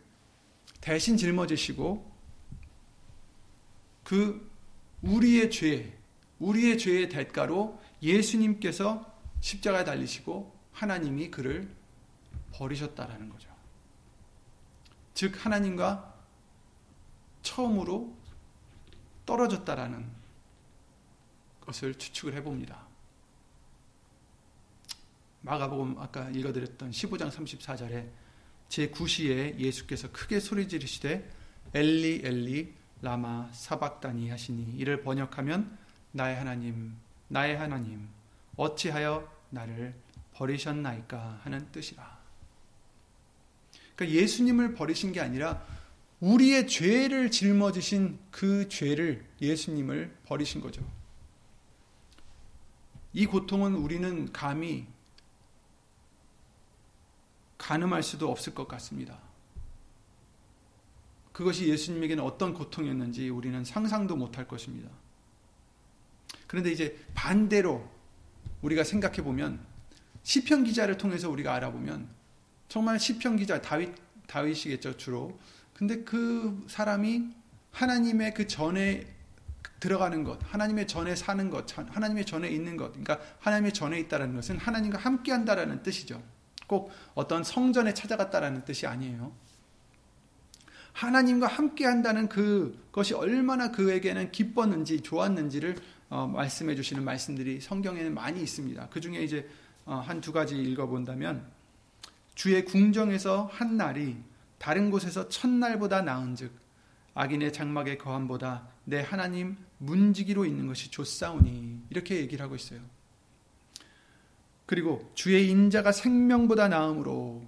대신 0.80 1.16
짊어지시고 1.16 2.12
그 4.02 4.50
우리의 5.04 5.50
죄, 5.50 5.98
우리의 6.38 6.78
죄의 6.78 7.08
대가로 7.08 7.80
예수님께서 8.02 9.12
십자가에 9.40 9.84
달리시고 9.84 10.54
하나님이 10.72 11.30
그를 11.30 11.68
버리셨다라는 12.52 13.28
거죠. 13.28 13.48
즉 15.12 15.44
하나님과 15.44 16.14
처음으로 17.42 18.16
떨어졌다라는 19.26 20.10
것을 21.60 21.94
추측을 21.94 22.34
해봅니다. 22.34 22.86
마가복음 25.42 25.98
아까 25.98 26.30
읽어드렸던 26.30 26.90
15장 26.90 27.30
34절에 27.30 28.08
제9시에 28.70 29.58
예수께서 29.58 30.10
크게 30.10 30.40
소리 30.40 30.66
지르시되 30.68 31.30
엘리 31.74 32.22
엘리 32.24 32.74
라마 33.02 33.50
사박다니 33.52 34.30
하시니 34.30 34.76
이를 34.76 35.02
번역하면 35.02 35.76
나의 36.12 36.36
하나님 36.36 36.96
나의 37.28 37.56
하나님 37.56 38.08
어찌하여 38.56 39.30
나를 39.50 39.94
버리셨나이까 40.34 41.40
하는 41.42 41.70
뜻이라. 41.72 42.18
그러니까 43.94 44.20
예수님을 44.20 44.74
버리신 44.74 45.12
게 45.12 45.20
아니라 45.20 45.62
우리의 46.20 46.66
죄를 46.66 47.30
짊어지신 47.30 48.18
그 48.30 48.68
죄를 48.68 49.24
예수님을 49.40 50.16
버리신 50.26 50.60
거죠. 50.60 50.82
이 53.12 53.26
고통은 53.26 53.74
우리는 53.74 54.32
감히 54.32 54.86
가늠할 57.58 58.02
수도 58.02 58.30
없을 58.30 58.54
것 58.54 58.66
같습니다. 58.66 59.18
그것이 61.34 61.68
예수님에게는 61.68 62.22
어떤 62.22 62.54
고통이었는지 62.54 63.28
우리는 63.28 63.64
상상도 63.64 64.14
못할 64.14 64.46
것입니다. 64.46 64.88
그런데 66.46 66.70
이제 66.70 66.96
반대로 67.12 67.90
우리가 68.62 68.84
생각해 68.84 69.16
보면 69.16 69.58
시편 70.22 70.62
기자를 70.62 70.96
통해서 70.96 71.28
우리가 71.28 71.52
알아보면 71.54 72.08
정말 72.68 73.00
시편 73.00 73.36
기자 73.36 73.60
다윗 73.60 73.92
다윗이겠죠 74.28 74.96
주로. 74.96 75.36
근데 75.74 76.04
그 76.04 76.64
사람이 76.68 77.30
하나님의 77.72 78.32
그 78.32 78.46
전에 78.46 79.04
들어가는 79.80 80.22
것, 80.22 80.38
하나님의 80.44 80.86
전에 80.86 81.16
사는 81.16 81.50
것, 81.50 81.66
하나님의 81.76 82.26
전에 82.26 82.48
있는 82.48 82.76
것, 82.76 82.90
그러니까 82.90 83.20
하나님의 83.40 83.72
전에 83.74 83.98
있다는 83.98 84.36
것은 84.36 84.56
하나님과 84.56 84.98
함께 84.98 85.32
한다라는 85.32 85.82
뜻이죠. 85.82 86.22
꼭 86.68 86.92
어떤 87.14 87.42
성전에 87.42 87.92
찾아갔다라는 87.92 88.64
뜻이 88.64 88.86
아니에요. 88.86 89.43
하나님과 90.94 91.48
함께 91.48 91.84
한다는 91.84 92.28
그것이 92.28 93.14
얼마나 93.14 93.70
그에게는 93.70 94.30
기뻤는지 94.30 95.00
좋았는지를 95.00 95.76
어, 96.08 96.28
말씀해 96.28 96.76
주시는 96.76 97.04
말씀들이 97.04 97.60
성경에는 97.60 98.14
많이 98.14 98.40
있습니다. 98.40 98.88
그 98.90 99.00
중에 99.00 99.22
이제 99.22 99.48
어, 99.84 99.96
한두 99.96 100.32
가지 100.32 100.56
읽어본다면 100.56 101.44
주의 102.34 102.64
궁정에서 102.64 103.50
한 103.52 103.76
날이 103.76 104.16
다른 104.58 104.90
곳에서 104.90 105.28
첫날보다 105.28 106.02
나은즉 106.02 106.52
악인의 107.14 107.52
장막의 107.52 107.98
거함보다 107.98 108.68
내 108.84 109.00
하나님 109.00 109.56
문지기로 109.78 110.46
있는 110.46 110.68
것이 110.68 110.90
좋사오니 110.90 111.82
이렇게 111.90 112.16
얘기를 112.16 112.44
하고 112.44 112.54
있어요. 112.54 112.80
그리고 114.66 115.10
주의 115.14 115.48
인자가 115.50 115.90
생명보다 115.92 116.68
나음으로 116.68 117.44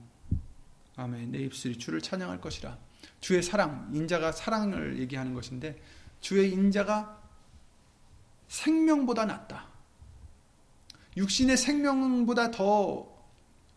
아멘 0.97 1.31
내 1.31 1.39
입술이 1.39 1.79
주를 1.79 2.01
찬양할 2.01 2.41
것이라 2.41 2.77
주의 3.27 3.43
사랑 3.43 3.91
인자가 3.93 4.31
사랑을 4.31 5.01
얘기하는 5.01 5.35
것인데 5.35 5.83
주의 6.21 6.53
인자가 6.53 7.21
생명보다 8.47 9.25
낫다. 9.25 9.67
육신의 11.17 11.57
생명보다 11.57 12.53
더 12.53 13.13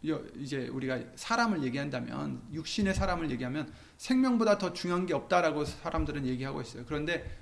이제 0.03 0.67
우리가 0.67 0.99
사람을 1.15 1.63
얘기한다면 1.63 2.43
육신의 2.53 2.93
사람을 2.93 3.31
얘기하면 3.31 3.73
생명보다 3.97 4.59
더 4.59 4.71
중요한 4.71 5.07
게 5.07 5.15
없다라고 5.15 5.65
사람들은 5.65 6.27
얘기하고 6.27 6.62
있어요. 6.62 6.85
그런데 6.85 7.35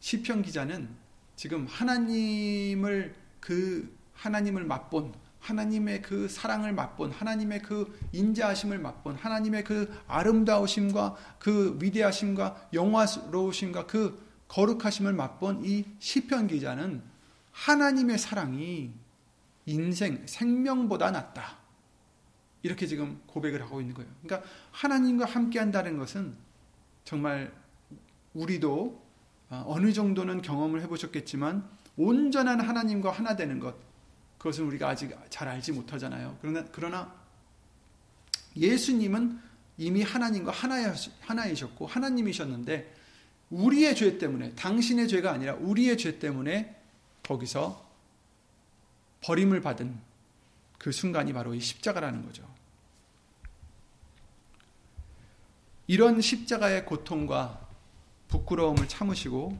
시편 0.00 0.42
기자는 0.42 0.94
지금 1.36 1.64
하나님을 1.64 3.14
그 3.40 3.96
하나님을 4.12 4.62
맛본 4.64 5.14
하나님의 5.46 6.02
그 6.02 6.28
사랑을 6.28 6.72
맛본 6.72 7.12
하나님의 7.12 7.62
그 7.62 7.96
인자하심을 8.12 8.80
맛본 8.80 9.14
하나님의 9.14 9.62
그 9.62 9.96
아름다우심과 10.08 11.16
그 11.38 11.78
위대하심과 11.80 12.70
영화로우심과 12.72 13.86
그 13.86 14.26
거룩하심을 14.48 15.12
맛본 15.12 15.64
이 15.64 15.84
시편 16.00 16.48
기자는 16.48 17.02
하나님의 17.52 18.18
사랑이 18.18 18.92
인생 19.66 20.22
생명보다 20.26 21.12
낫다. 21.12 21.58
이렇게 22.62 22.86
지금 22.88 23.20
고백을 23.26 23.62
하고 23.62 23.80
있는 23.80 23.94
거예요. 23.94 24.10
그러니까 24.22 24.48
하나님과 24.72 25.26
함께 25.26 25.60
한다는 25.60 25.96
것은 25.96 26.34
정말 27.04 27.52
우리도 28.34 29.06
어, 29.48 29.64
어느 29.68 29.92
정도는 29.92 30.42
경험을 30.42 30.82
해 30.82 30.88
보셨겠지만 30.88 31.68
온전한 31.96 32.60
하나님과 32.60 33.12
하나 33.12 33.36
되는 33.36 33.60
것 33.60 33.85
그것은 34.46 34.64
우리가 34.66 34.90
아직 34.90 35.12
잘 35.28 35.48
알지 35.48 35.72
못하잖아요. 35.72 36.38
그러나, 36.40 36.64
그러나 36.70 37.14
예수님은 38.56 39.40
이미 39.76 40.02
하나님과 40.02 40.52
하나이셨고 41.20 41.86
하나님이셨는데 41.86 42.94
우리의 43.50 43.96
죄 43.96 44.18
때문에 44.18 44.54
당신의 44.54 45.08
죄가 45.08 45.32
아니라 45.32 45.54
우리의 45.54 45.98
죄 45.98 46.20
때문에 46.20 46.80
거기서 47.24 47.84
버림을 49.22 49.62
받은 49.62 49.98
그 50.78 50.92
순간이 50.92 51.32
바로 51.32 51.52
이 51.52 51.60
십자가라는 51.60 52.24
거죠. 52.24 52.48
이런 55.88 56.20
십자가의 56.20 56.86
고통과 56.86 57.66
부끄러움을 58.28 58.86
참으시고 58.86 59.58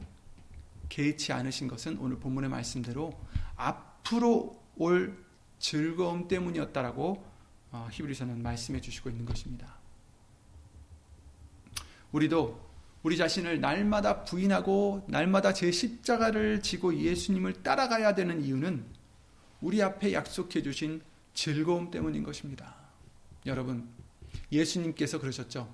개의치 0.87 1.33
않으신 1.33 1.67
것은 1.67 1.97
오늘 1.99 2.17
본문의 2.19 2.49
말씀대로 2.49 3.19
앞으로 3.57 4.66
올 4.77 5.17
즐거움 5.59 6.27
때문이었다라고 6.27 7.25
어, 7.71 7.87
히브리서는 7.91 8.41
말씀해 8.41 8.81
주시고 8.81 9.09
있는 9.09 9.25
것입니다. 9.25 9.75
우리도 12.11 12.67
우리 13.03 13.17
자신을 13.17 13.61
날마다 13.61 14.23
부인하고 14.23 15.05
날마다 15.07 15.53
제 15.53 15.71
십자가를 15.71 16.61
지고 16.61 16.95
예수님을 16.95 17.63
따라가야 17.63 18.15
되는 18.15 18.41
이유는 18.41 18.85
우리 19.61 19.81
앞에 19.81 20.13
약속해 20.13 20.61
주신 20.61 21.01
즐거움 21.33 21.91
때문인 21.91 22.23
것입니다. 22.23 22.75
여러분, 23.45 23.87
예수님께서 24.51 25.19
그러셨죠. 25.19 25.73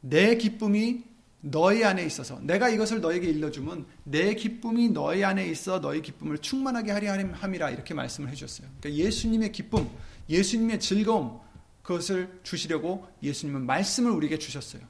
내 0.00 0.36
기쁨이 0.36 1.04
너희 1.46 1.84
안에 1.84 2.04
있어서 2.06 2.40
내가 2.40 2.70
이것을 2.70 3.00
너에게 3.00 3.28
일러주면 3.28 3.86
내 4.04 4.34
기쁨이 4.34 4.88
너희 4.88 5.22
안에 5.24 5.46
있어 5.48 5.80
너희 5.80 6.00
기쁨을 6.00 6.38
충만하게 6.38 6.90
하리 6.90 7.06
함이라 7.06 7.70
이렇게 7.70 7.92
말씀을 7.92 8.30
해주셨어요. 8.30 8.68
그러니까 8.80 9.04
예수님의 9.04 9.52
기쁨, 9.52 9.88
예수님의 10.30 10.80
즐거움 10.80 11.38
그것을 11.82 12.40
주시려고 12.42 13.06
예수님은 13.22 13.66
말씀을 13.66 14.10
우리에게 14.10 14.38
주셨어요. 14.38 14.82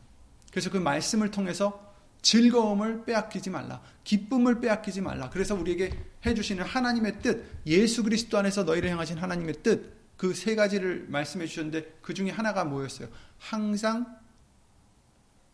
그래서 0.53 0.71
그 0.71 0.79
말씀을 0.79 1.33
통해서 1.33 1.93
즐거움을 2.23 3.05
빼앗기지 3.05 3.51
말라. 3.51 3.83
기쁨을 4.05 4.61
빼앗기지 4.61 5.01
말라. 5.01 5.29
그래서 5.31 5.55
우리에게 5.57 5.93
해주시는 6.25 6.65
하나님의 6.65 7.21
뜻, 7.21 7.45
예수 7.67 8.05
그리스도 8.05 8.39
안에서 8.39 8.63
너희를 8.63 8.91
향하신 8.91 9.19
하나님의 9.19 9.57
뜻, 9.63 9.93
그 10.17 10.33
세 10.33 10.55
가지를 10.55 11.07
말씀해 11.09 11.47
주셨는데 11.47 11.99
그 12.01 12.15
중에 12.15 12.31
하나가 12.31 12.65
뭐였어요? 12.65 13.09
항상 13.39 14.19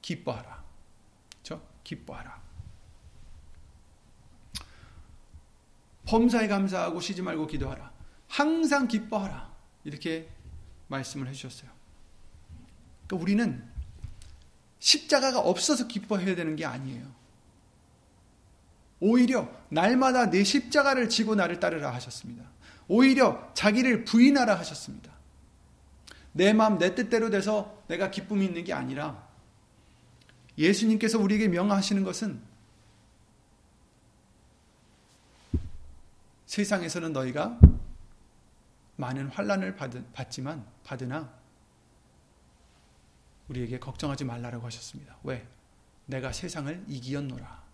기뻐하라. 0.03 0.60
기뻐하라. 1.85 2.41
범사에 6.07 6.49
감사하고 6.49 7.01
쉬지 7.01 7.23
말고 7.23 7.47
기도하라. 7.47 7.93
항상 8.29 8.89
기뻐하라. 8.89 9.51
이렇게 9.85 10.29
말씀을 10.89 11.29
해주셨어요. 11.29 11.71
그러니까 13.07 13.23
우리는 13.23 13.71
십자가가 14.79 15.41
없어서 15.41 15.87
기뻐해야 15.87 16.35
되는 16.35 16.57
게 16.57 16.65
아니에요. 16.65 17.07
오히려 18.99 19.51
날마다 19.69 20.31
내 20.31 20.45
십자가를 20.45 21.09
지고 21.09 21.35
나를 21.35 21.61
따르라 21.61 21.95
하셨습니다. 21.95 22.45
오히려 22.89 23.51
자기를 23.55 24.05
부인하라 24.05 24.59
하셨습니다. 24.59 25.13
내 26.33 26.53
마음 26.53 26.79
내 26.79 26.95
뜻대로 26.95 27.31
돼서 27.31 27.83
내가 27.89 28.11
기쁨이 28.11 28.45
있는 28.45 28.65
게 28.65 28.73
아니라 28.73 29.30
예수님께서 30.61 31.19
우리에게 31.19 31.49
명하시는 31.49 32.05
것은 32.05 32.41
세상에서는 36.45 37.13
너희가 37.13 37.59
많은 38.97 39.29
환란을 39.29 39.77
받지만 40.13 40.67
받으나 40.85 41.33
우리에게 43.49 43.79
걱정하지 43.79 44.25
말라라고 44.25 44.67
하셨습니다. 44.67 45.17
왜? 45.25 45.47
내가 46.07 46.33
세상을 46.33 46.85
이기었노라. 46.87 47.65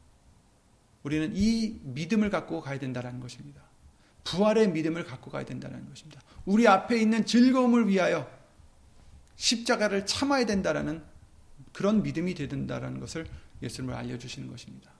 우리는 1.02 1.32
이 1.34 1.80
믿음을 1.82 2.30
갖고 2.30 2.60
가야 2.60 2.78
된다는 2.78 3.18
것입니다. 3.20 3.62
부활의 4.24 4.70
믿음을 4.70 5.04
갖고 5.04 5.30
가야 5.30 5.44
된다는 5.44 5.88
것입니다. 5.88 6.20
우리 6.44 6.68
앞에 6.68 6.98
있는 7.00 7.26
즐거움을 7.26 7.88
위하여 7.88 8.30
십자가를 9.36 10.06
참아야 10.06 10.46
된다는 10.46 11.04
그런 11.76 12.02
믿음이 12.02 12.32
되든다라는 12.32 13.00
것을 13.00 13.26
예수님을 13.62 13.94
알려주시는 13.94 14.48
것입니다. 14.48 14.90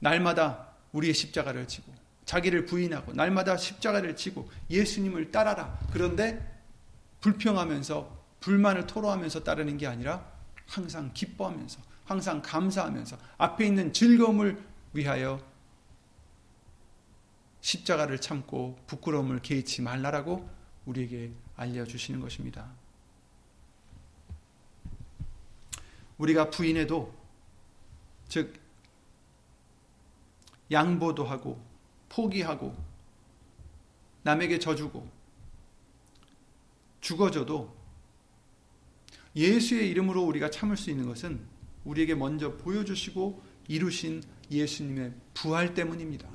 날마다 0.00 0.74
우리의 0.90 1.14
십자가를 1.14 1.68
지고 1.68 1.94
자기를 2.24 2.66
부인하고 2.66 3.12
날마다 3.12 3.56
십자가를 3.56 4.16
지고 4.16 4.50
예수님을 4.68 5.30
따라라. 5.30 5.78
그런데 5.92 6.60
불평하면서 7.20 8.24
불만을 8.40 8.88
토로하면서 8.88 9.44
따르는 9.44 9.78
게 9.78 9.86
아니라 9.86 10.28
항상 10.66 11.12
기뻐하면서 11.14 11.80
항상 12.04 12.42
감사하면서 12.42 13.16
앞에 13.38 13.64
있는 13.64 13.92
즐거움을 13.92 14.60
위하여 14.92 15.40
십자가를 17.60 18.20
참고 18.20 18.76
부끄러움을 18.88 19.38
개의치 19.40 19.82
말라라고 19.82 20.50
우리에게 20.84 21.30
알려주시는 21.54 22.18
것입니다. 22.18 22.81
우리가 26.18 26.50
부인해도 26.50 27.12
즉 28.28 28.54
양보도 30.70 31.24
하고 31.24 31.60
포기하고 32.08 32.74
남에게 34.22 34.58
져주고 34.58 35.08
죽어져도 37.00 37.74
예수의 39.34 39.90
이름으로 39.90 40.22
우리가 40.22 40.50
참을 40.50 40.76
수 40.76 40.90
있는 40.90 41.06
것은 41.06 41.40
우리에게 41.84 42.14
먼저 42.14 42.56
보여주시고 42.56 43.42
이루신 43.68 44.22
예수님의 44.50 45.12
부활 45.34 45.74
때문입니다. 45.74 46.28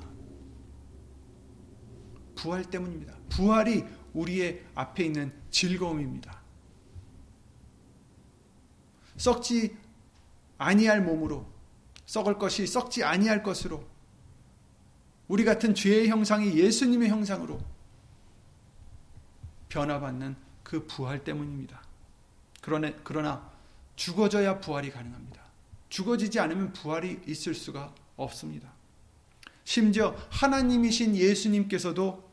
부활 2.34 2.64
때문입니다. 2.64 3.16
부활이 3.28 3.84
우리의 4.12 4.64
앞에 4.74 5.04
있는 5.04 5.32
즐거움입니다. 5.50 6.37
썩지 9.18 9.76
아니할 10.56 11.02
몸으로 11.02 11.46
썩을 12.06 12.38
것이 12.38 12.66
썩지 12.66 13.04
아니할 13.04 13.42
것으로 13.42 13.86
우리 15.28 15.44
같은 15.44 15.74
죄의 15.74 16.08
형상이 16.08 16.56
예수님의 16.56 17.10
형상으로 17.10 17.60
변화받는 19.68 20.36
그 20.62 20.86
부활 20.86 21.22
때문입니다. 21.22 21.82
그러나, 22.62 22.92
그러나 23.04 23.50
죽어져야 23.96 24.60
부활이 24.60 24.90
가능합니다. 24.90 25.42
죽어지지 25.90 26.40
않으면 26.40 26.72
부활이 26.72 27.20
있을 27.26 27.54
수가 27.54 27.94
없습니다. 28.16 28.72
심지어 29.64 30.16
하나님이신 30.30 31.14
예수님께서도 31.14 32.26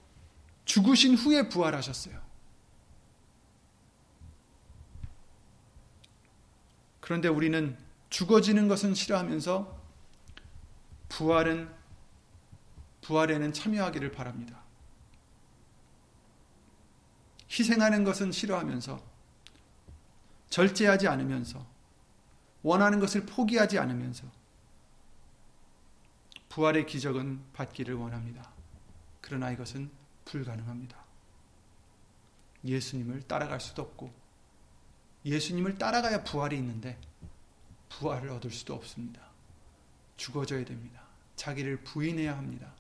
죽으신 0.64 1.16
후에 1.16 1.50
부활하셨어요. 1.50 2.20
그런데 7.06 7.28
우리는 7.28 7.78
죽어지는 8.10 8.68
것은 8.68 8.96
싫어하면서 8.96 9.80
부활은 11.08 11.72
부활에는 13.02 13.54
참여하기를 13.54 14.12
바랍니다. 14.12 14.64
희생하는 17.48 18.06
것은 18.06 18.32
싫어하면서 18.32 19.00
절제하지 20.50 21.08
않으면서 21.08 21.64
원하는 22.64 23.00
것을 23.00 23.28
포기하지 23.28 23.78
않으면서 23.78 24.26
부활의 26.50 26.88
기적은 26.88 27.40
받기를 27.54 27.94
원합니다. 27.94 28.50
그러나 29.22 29.52
이것은 29.52 29.92
불가능합니다. 30.26 30.98
예수님을 32.64 33.22
따라갈 33.28 33.62
수도 33.62 33.84
없고 33.84 34.25
예수님을 35.26 35.78
따라가야 35.78 36.24
부활이 36.24 36.56
있는데 36.58 36.98
부활을 37.90 38.30
얻을 38.30 38.52
수도 38.52 38.74
없습니다. 38.76 39.22
죽어져야 40.18 40.64
됩니다. 40.64 41.02
자기를 41.36 41.84
부인해야 41.84 42.38
합니다. 42.38 42.74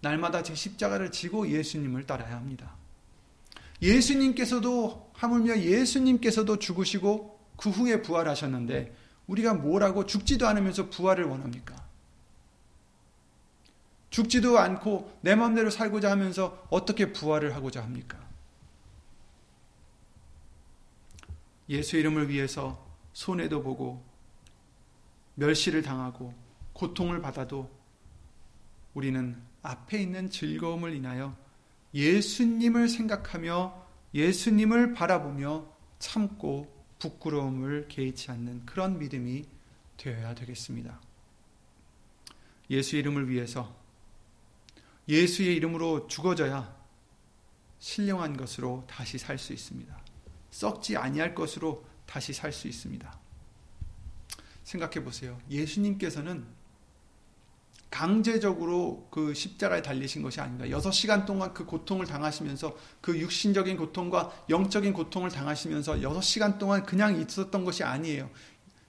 날마다 0.00 0.42
제 0.42 0.54
십자가를 0.54 1.12
지고 1.12 1.48
예수님을 1.48 2.06
따라야 2.06 2.36
합니다. 2.36 2.76
예수님께서도 3.82 5.10
하물며 5.14 5.58
예수님께서도 5.58 6.58
죽으시고 6.58 7.40
그 7.56 7.70
후에 7.70 8.02
부활하셨는데 8.02 8.94
우리가 9.26 9.54
뭐라고 9.54 10.06
죽지도 10.06 10.46
않으면서 10.48 10.90
부활을 10.90 11.24
원합니까? 11.24 11.76
죽지도 14.10 14.58
않고 14.58 15.18
내 15.20 15.34
마음대로 15.34 15.70
살고자 15.70 16.10
하면서 16.10 16.66
어떻게 16.70 17.12
부활을 17.12 17.54
하고자 17.54 17.82
합니까? 17.82 18.29
예수 21.70 21.96
이름을 21.96 22.28
위해서 22.28 22.84
손해도 23.12 23.62
보고 23.62 24.04
멸시를 25.36 25.82
당하고 25.82 26.34
고통을 26.72 27.22
받아도 27.22 27.70
우리는 28.92 29.40
앞에 29.62 30.02
있는 30.02 30.28
즐거움을 30.30 30.94
인하여 30.94 31.36
예수님을 31.94 32.88
생각하며 32.88 33.86
예수님을 34.14 34.94
바라보며 34.94 35.66
참고 36.00 36.68
부끄러움을 36.98 37.86
개의치 37.88 38.32
않는 38.32 38.66
그런 38.66 38.98
믿음이 38.98 39.44
되어야 39.96 40.34
되겠습니다. 40.34 41.00
예수 42.70 42.96
이름을 42.96 43.28
위해서 43.28 43.74
예수의 45.08 45.54
이름으로 45.56 46.08
죽어져야 46.08 46.76
신령한 47.78 48.36
것으로 48.36 48.84
다시 48.88 49.18
살 49.18 49.38
수 49.38 49.52
있습니다. 49.52 50.09
썩지 50.50 50.96
아니할 50.96 51.34
것으로 51.34 51.84
다시 52.06 52.32
살 52.32 52.52
수 52.52 52.68
있습니다. 52.68 53.18
생각해 54.64 55.02
보세요. 55.02 55.38
예수님께서는 55.50 56.44
강제적으로 57.90 59.08
그 59.10 59.34
십자가에 59.34 59.82
달리신 59.82 60.22
것이 60.22 60.40
아닙니다. 60.40 60.66
6시간 60.78 61.26
동안 61.26 61.52
그 61.52 61.64
고통을 61.64 62.06
당하시면서 62.06 62.76
그 63.00 63.18
육신적인 63.18 63.76
고통과 63.76 64.32
영적인 64.48 64.92
고통을 64.92 65.30
당하시면서 65.30 65.96
6시간 65.96 66.58
동안 66.58 66.86
그냥 66.86 67.20
있었던 67.20 67.64
것이 67.64 67.82
아니에요. 67.82 68.30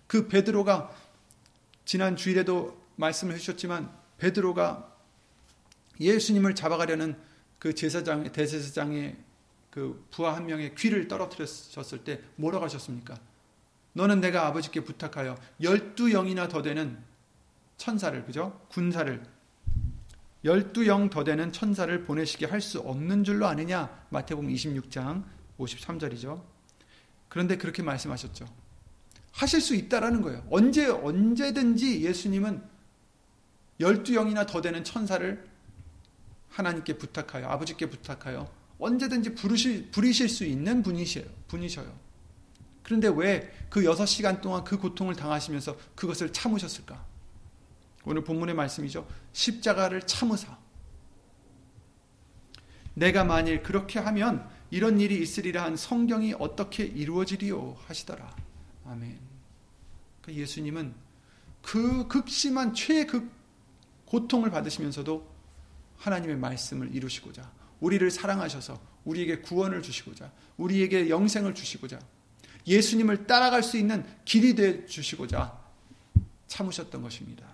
그 0.05 0.27
베드로가 0.27 0.91
지난 1.83 2.15
주일에도 2.15 2.79
말씀을 2.95 3.33
해주셨지만 3.33 3.91
베드로가 4.19 4.95
예수님을 5.99 6.53
잡아가려는 6.53 7.17
그 7.57 7.73
제사장 7.73 8.31
대제사장의 8.31 9.17
그 9.71 10.05
부하 10.11 10.35
한 10.35 10.45
명의 10.45 10.75
귀를 10.75 11.07
떨어뜨렸을 11.07 12.03
때 12.03 12.19
뭐라고 12.35 12.65
하셨습니까? 12.65 13.17
너는 13.93 14.19
내가 14.21 14.45
아버지께 14.47 14.81
부탁하여 14.81 15.37
열두 15.61 16.09
영이나 16.11 16.47
더 16.47 16.61
되는 16.61 17.01
천사를 17.77 18.23
그죠? 18.25 18.61
군사를 18.69 19.23
열두 20.43 20.87
영 20.87 21.09
더 21.09 21.23
되는 21.23 21.51
천사를 21.51 22.03
보내시게 22.03 22.45
할 22.47 22.61
수 22.61 22.79
없는 22.79 23.23
줄로 23.23 23.47
아느냐? 23.47 24.05
마태복음 24.09 24.49
26장 24.49 25.23
53절이죠. 25.57 26.43
그런데 27.29 27.57
그렇게 27.57 27.81
말씀하셨죠. 27.81 28.45
하실 29.31 29.61
수 29.61 29.75
있다라는 29.75 30.21
거예요. 30.21 30.45
언제 30.49 30.87
언제든지 30.87 32.01
예수님은 32.03 32.61
열두 33.79 34.13
영이나 34.13 34.45
더 34.45 34.61
되는 34.61 34.83
천사를 34.83 35.47
하나님께 36.49 36.97
부탁하여 36.97 37.47
아버지께 37.47 37.89
부탁하여 37.89 38.51
언제든지 38.81 39.35
부르실, 39.35 39.91
부리실 39.91 40.27
수 40.27 40.43
있는 40.43 40.83
분이셔요. 40.83 41.25
분이셔요. 41.47 41.93
그런데 42.83 43.07
왜 43.07 43.61
그 43.71 43.83
6시간 43.83 44.41
동안 44.41 44.65
그 44.65 44.77
고통을 44.77 45.15
당하시면서 45.15 45.77
그것을 45.95 46.33
참으셨을까? 46.33 47.05
오늘 48.03 48.21
본문의 48.21 48.53
말씀이죠. 48.53 49.07
십자가를 49.31 50.01
참으사. 50.01 50.59
내가 52.93 53.23
만일 53.23 53.63
그렇게 53.63 53.97
하면 53.97 54.45
이런 54.69 54.99
일이 54.99 55.21
있으리라 55.21 55.63
한 55.63 55.77
성경이 55.77 56.33
어떻게 56.37 56.83
이루어지리요 56.83 57.77
하시더라. 57.87 58.35
아멘. 58.85 59.17
그 60.21 60.33
예수님은 60.33 60.93
그 61.61 62.09
극심한 62.09 62.73
최극 62.73 63.31
고통을 64.03 64.51
받으시면서도 64.51 65.25
하나님의 65.95 66.35
말씀을 66.35 66.93
이루시고자 66.93 67.49
우리를 67.81 68.09
사랑하셔서 68.09 68.79
우리에게 69.03 69.39
구원을 69.41 69.81
주시고자 69.81 70.31
우리에게 70.57 71.09
영생을 71.09 71.53
주시고자 71.53 71.99
예수님을 72.65 73.27
따라갈 73.27 73.63
수 73.63 73.77
있는 73.77 74.05
길이 74.23 74.55
되 74.55 74.85
주시고자 74.85 75.59
참으셨던 76.47 77.01
것입니다. 77.01 77.45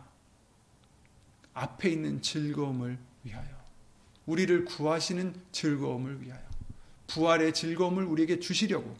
앞에 1.54 1.90
있는 1.90 2.22
즐거움을 2.22 2.98
위하여 3.24 3.58
우리를 4.26 4.66
구하시는 4.66 5.34
즐거움을 5.52 6.22
위하여 6.22 6.46
부활의 7.08 7.54
즐거움을 7.54 8.04
우리에게 8.04 8.40
주시려고 8.40 8.96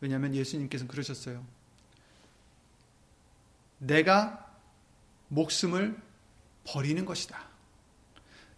왜냐하면 0.00 0.34
예수님께서는 0.34 0.88
그러셨어요. 0.88 1.44
내가 3.78 4.54
목숨을 5.28 6.00
버리는 6.68 7.04
것이다. 7.04 7.48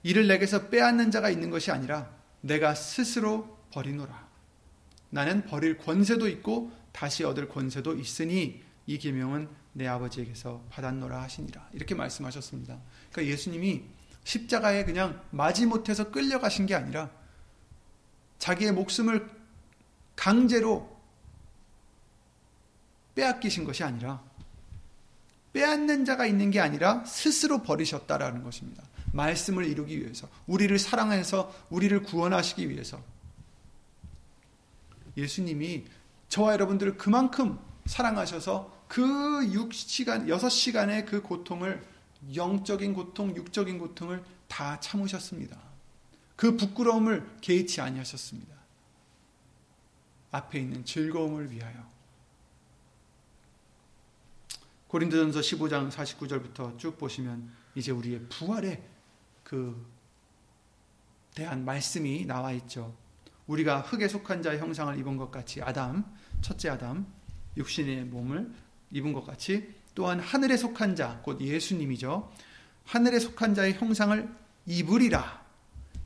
이를 0.03 0.27
내게서 0.27 0.69
빼앗는 0.69 1.11
자가 1.11 1.31
있는 1.31 1.51
것이 1.51 1.71
아니라 1.71 2.11
내가 2.41 2.75
스스로 2.75 3.59
버리노라. 3.73 4.29
나는 5.11 5.45
버릴 5.45 5.79
권세도 5.79 6.29
있고 6.29 6.73
다시 6.93 7.25
얻을 7.25 7.49
권세도 7.49 7.97
있으니 7.97 8.63
이 8.87 8.99
계명은 8.99 9.49
내 9.73 9.87
아버지에게서 9.87 10.65
받았노라 10.71 11.23
하시니라. 11.23 11.69
이렇게 11.73 11.95
말씀하셨습니다. 11.95 12.81
그러니까 13.11 13.33
예수님이 13.33 13.85
십자가에 14.25 14.85
그냥 14.85 15.23
마지못해서 15.31 16.11
끌려가신 16.11 16.67
게 16.67 16.75
아니라 16.75 17.11
자기의 18.39 18.73
목숨을 18.73 19.31
강제로 20.17 20.99
빼앗기신 23.15 23.65
것이 23.65 23.85
아니라 23.85 24.23
빼앗는 25.53 26.05
자가 26.05 26.27
있는 26.27 26.51
게 26.51 26.61
아니라 26.61 27.05
스스로 27.05 27.63
버리셨다라는 27.63 28.43
것입니다. 28.43 28.83
말씀을 29.13 29.67
이루기 29.67 30.01
위해서, 30.01 30.29
우리를 30.47 30.79
사랑해서 30.79 31.53
우리를 31.71 32.03
구원하시기 32.03 32.71
위해서. 32.71 33.03
예수님이 35.17 35.85
저와 36.29 36.53
여러분들을 36.53 36.97
그만큼 36.97 37.59
사랑하셔서 37.87 38.85
그 38.87 39.03
6시간, 39.03 40.27
6시간의 40.29 41.07
그 41.07 41.23
고통을, 41.23 41.85
영적인 42.35 42.95
고통, 42.95 43.35
육적인 43.35 43.79
고통을 43.79 44.23
다 44.47 44.79
참으셨습니다. 44.81 45.57
그 46.37 46.57
부끄러움을 46.57 47.29
개의치 47.41 47.81
아니하셨습니다. 47.81 48.55
앞에 50.31 50.61
있는 50.61 50.85
즐거움을 50.85 51.51
위하여. 51.51 51.89
고린도전서 54.91 55.39
15장 55.39 55.89
49절부터 55.89 56.77
쭉 56.77 56.99
보시면 56.99 57.49
이제 57.77 57.93
우리의 57.93 58.23
부활에 58.29 58.83
그 59.45 59.87
대한 61.33 61.65
말씀이 61.65 62.27
나와 62.27 62.51
있죠. 62.55 62.93
우리가 63.47 63.83
흙에 63.83 64.09
속한 64.09 64.43
자의 64.43 64.59
형상을 64.59 64.99
입은 64.99 65.17
것 65.17 65.31
같이 65.31 65.63
아담, 65.63 66.05
첫째 66.41 66.71
아담, 66.71 67.07
육신의 67.57 68.07
몸을 68.07 68.51
입은 68.91 69.13
것 69.13 69.25
같이 69.25 69.73
또한 69.95 70.19
하늘에 70.19 70.57
속한 70.57 70.97
자, 70.97 71.21
곧 71.23 71.41
예수님이죠. 71.41 72.29
하늘에 72.85 73.21
속한 73.21 73.55
자의 73.55 73.75
형상을 73.75 74.29
입으리라. 74.67 75.41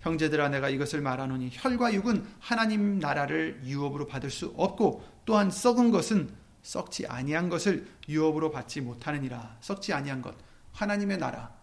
형제들아 0.01 0.51
내가 0.51 0.69
이것을 0.69 1.01
말하노니 1.01 1.53
혈과 1.55 1.95
육은 1.95 2.27
하나님 2.39 2.99
나라를 2.99 3.63
유업으로 3.65 4.07
받을 4.07 4.29
수 4.29 4.53
없고 4.59 5.03
또한 5.25 5.51
썩은 5.51 5.91
것은 5.91 6.44
썩지 6.65 7.07
아니한 7.07 7.49
것을 7.49 7.87
유업으로 8.09 8.51
받지 8.51 8.81
못하느니라. 8.81 9.59
썩지 9.61 9.93
아니한 9.93 10.23
것. 10.23 10.35
하나님의 10.73 11.19
나라. 11.19 11.55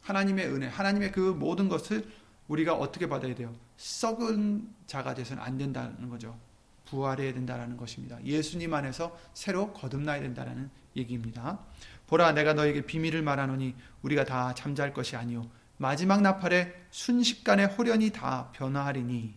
하나님의 0.00 0.46
은혜. 0.46 0.68
하나님의 0.68 1.12
그 1.12 1.20
모든 1.20 1.68
것을 1.68 2.08
우리가 2.48 2.74
어떻게 2.74 3.08
받아야 3.08 3.34
돼요? 3.34 3.52
썩은 3.76 4.68
자가 4.86 5.14
돼서는 5.14 5.42
안 5.42 5.58
된다는 5.58 6.08
거죠. 6.08 6.38
부활해야 6.86 7.34
된다는 7.34 7.76
것입니다. 7.76 8.24
예수님 8.24 8.72
안에서 8.72 9.16
새로 9.34 9.72
거듭나야 9.72 10.20
된다는 10.20 10.70
얘기입니다. 10.96 11.60
보라 12.06 12.32
내가 12.32 12.54
너에게 12.54 12.86
비밀을 12.86 13.22
말하노니 13.22 13.74
우리가 14.02 14.24
다 14.24 14.52
잠잘 14.54 14.92
것이 14.92 15.14
아니요 15.14 15.48
마지막 15.76 16.22
나팔에 16.22 16.74
순식간에 16.90 17.64
호련히 17.64 18.10
다 18.10 18.50
변화하리니 18.52 19.34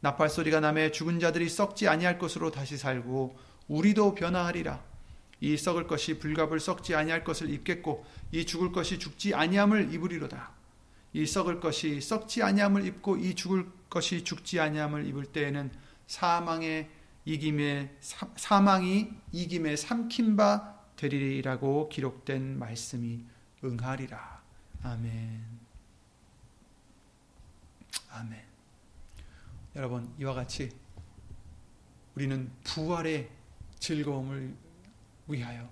나팔 0.00 0.28
소리가 0.28 0.60
남에 0.60 0.92
죽은 0.92 1.18
자들이 1.18 1.48
썩지 1.48 1.88
아니할 1.88 2.18
것으로 2.18 2.52
다시 2.52 2.76
살고 2.76 3.36
우리도 3.72 4.14
변화하리라 4.14 4.82
이 5.40 5.56
썩을 5.56 5.86
것이 5.86 6.18
불갑을 6.18 6.60
썩지 6.60 6.94
아니할 6.94 7.24
것을 7.24 7.50
입겠고 7.50 8.04
이 8.30 8.44
죽을 8.44 8.70
것이 8.70 8.98
죽지 8.98 9.34
아니함을 9.34 9.92
입으리로다 9.92 10.52
이 11.14 11.26
썩을 11.26 11.60
것이 11.60 12.00
썩지 12.00 12.42
아니함을 12.42 12.86
입고 12.86 13.16
이 13.16 13.34
죽을 13.34 13.66
것이 13.90 14.24
죽지 14.24 14.60
아니함을 14.60 15.06
입을 15.06 15.26
때에는 15.26 15.70
사망의 16.06 16.88
이김에 17.24 17.96
사 18.00 18.60
망이 18.60 19.10
이김에 19.30 19.76
삼킨 19.76 20.36
바 20.36 20.80
되리라고 20.96 21.88
기록된 21.88 22.58
말씀이 22.58 23.24
응하리라 23.64 24.42
아멘. 24.82 25.44
아멘. 28.10 28.42
여러분, 29.76 30.12
이와 30.18 30.34
같이 30.34 30.70
우리는 32.14 32.50
부활의 32.64 33.30
즐거움을 33.82 34.56
위하여 35.26 35.68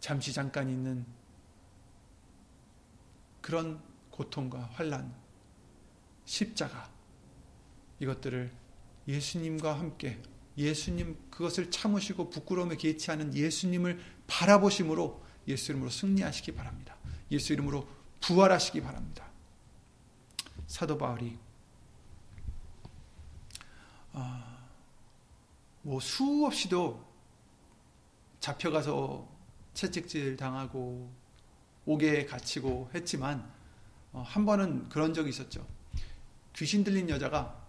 잠시 0.00 0.32
잠깐 0.32 0.68
있는 0.68 1.06
그런 3.40 3.80
고통과 4.10 4.64
환란, 4.72 5.14
십자가 6.24 6.90
이것들을 8.00 8.52
예수님과 9.06 9.78
함께 9.78 10.20
예수님 10.58 11.30
그것을 11.30 11.70
참으시고 11.70 12.30
부끄러움에 12.30 12.76
개치 12.76 13.12
않은 13.12 13.32
예수님을 13.32 14.00
바라보심으로 14.26 15.24
예수 15.46 15.70
이름으로 15.70 15.88
승리하시기 15.88 16.52
바랍니다. 16.52 16.96
예수 17.30 17.52
이름으로 17.52 17.88
부활하시기 18.20 18.80
바랍니다. 18.80 19.30
사도 20.66 20.98
바울이 20.98 21.38
아, 24.14 24.51
뭐 25.82 26.00
수없이도 26.00 27.04
잡혀가서 28.40 29.28
채찍질 29.74 30.36
당하고 30.36 31.12
옥에 31.86 32.26
갇히고 32.26 32.90
했지만 32.94 33.50
어, 34.12 34.22
한 34.26 34.44
번은 34.44 34.88
그런 34.88 35.14
적이 35.14 35.30
있었죠. 35.30 35.66
귀신 36.54 36.84
들린 36.84 37.08
여자가 37.08 37.62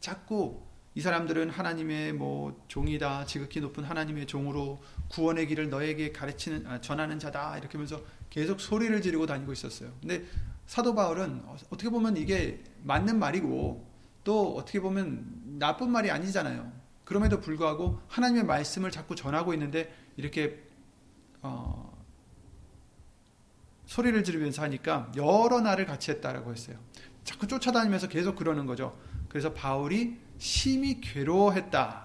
자꾸 0.00 0.62
이 0.94 1.00
사람들은 1.00 1.50
하나님의 1.50 2.12
뭐 2.12 2.64
종이다 2.68 3.26
지극히 3.26 3.60
높은 3.60 3.82
하나님의 3.82 4.26
종으로 4.26 4.80
구원의 5.08 5.48
길을 5.48 5.70
너에게 5.70 6.12
가르치는 6.12 6.66
아, 6.66 6.80
전하는 6.80 7.18
자다 7.18 7.58
이렇게 7.58 7.72
하면서 7.72 8.00
계속 8.30 8.60
소리를 8.60 9.00
지르고 9.02 9.26
다니고 9.26 9.52
있었어요. 9.52 9.92
근데 10.00 10.24
사도 10.66 10.94
바울은 10.94 11.42
어떻게 11.70 11.90
보면 11.90 12.16
이게 12.16 12.62
맞는 12.82 13.18
말이고 13.18 13.92
또 14.22 14.56
어떻게 14.56 14.80
보면 14.80 15.58
나쁜 15.58 15.90
말이 15.90 16.10
아니잖아요. 16.10 16.83
그럼에도 17.04 17.40
불구하고 17.40 18.00
하나님의 18.08 18.44
말씀을 18.44 18.90
자꾸 18.90 19.14
전하고 19.14 19.52
있는데 19.54 19.94
이렇게 20.16 20.62
어, 21.42 21.94
소리를 23.86 24.24
지르면서 24.24 24.62
하니까 24.62 25.12
여러 25.16 25.60
날을 25.60 25.86
같이 25.86 26.10
했다라고 26.10 26.52
했어요. 26.52 26.78
자꾸 27.22 27.46
쫓아다니면서 27.46 28.08
계속 28.08 28.36
그러는 28.36 28.66
거죠. 28.66 28.98
그래서 29.28 29.52
바울이 29.52 30.16
심히 30.38 31.00
괴로워했다라고 31.00 32.04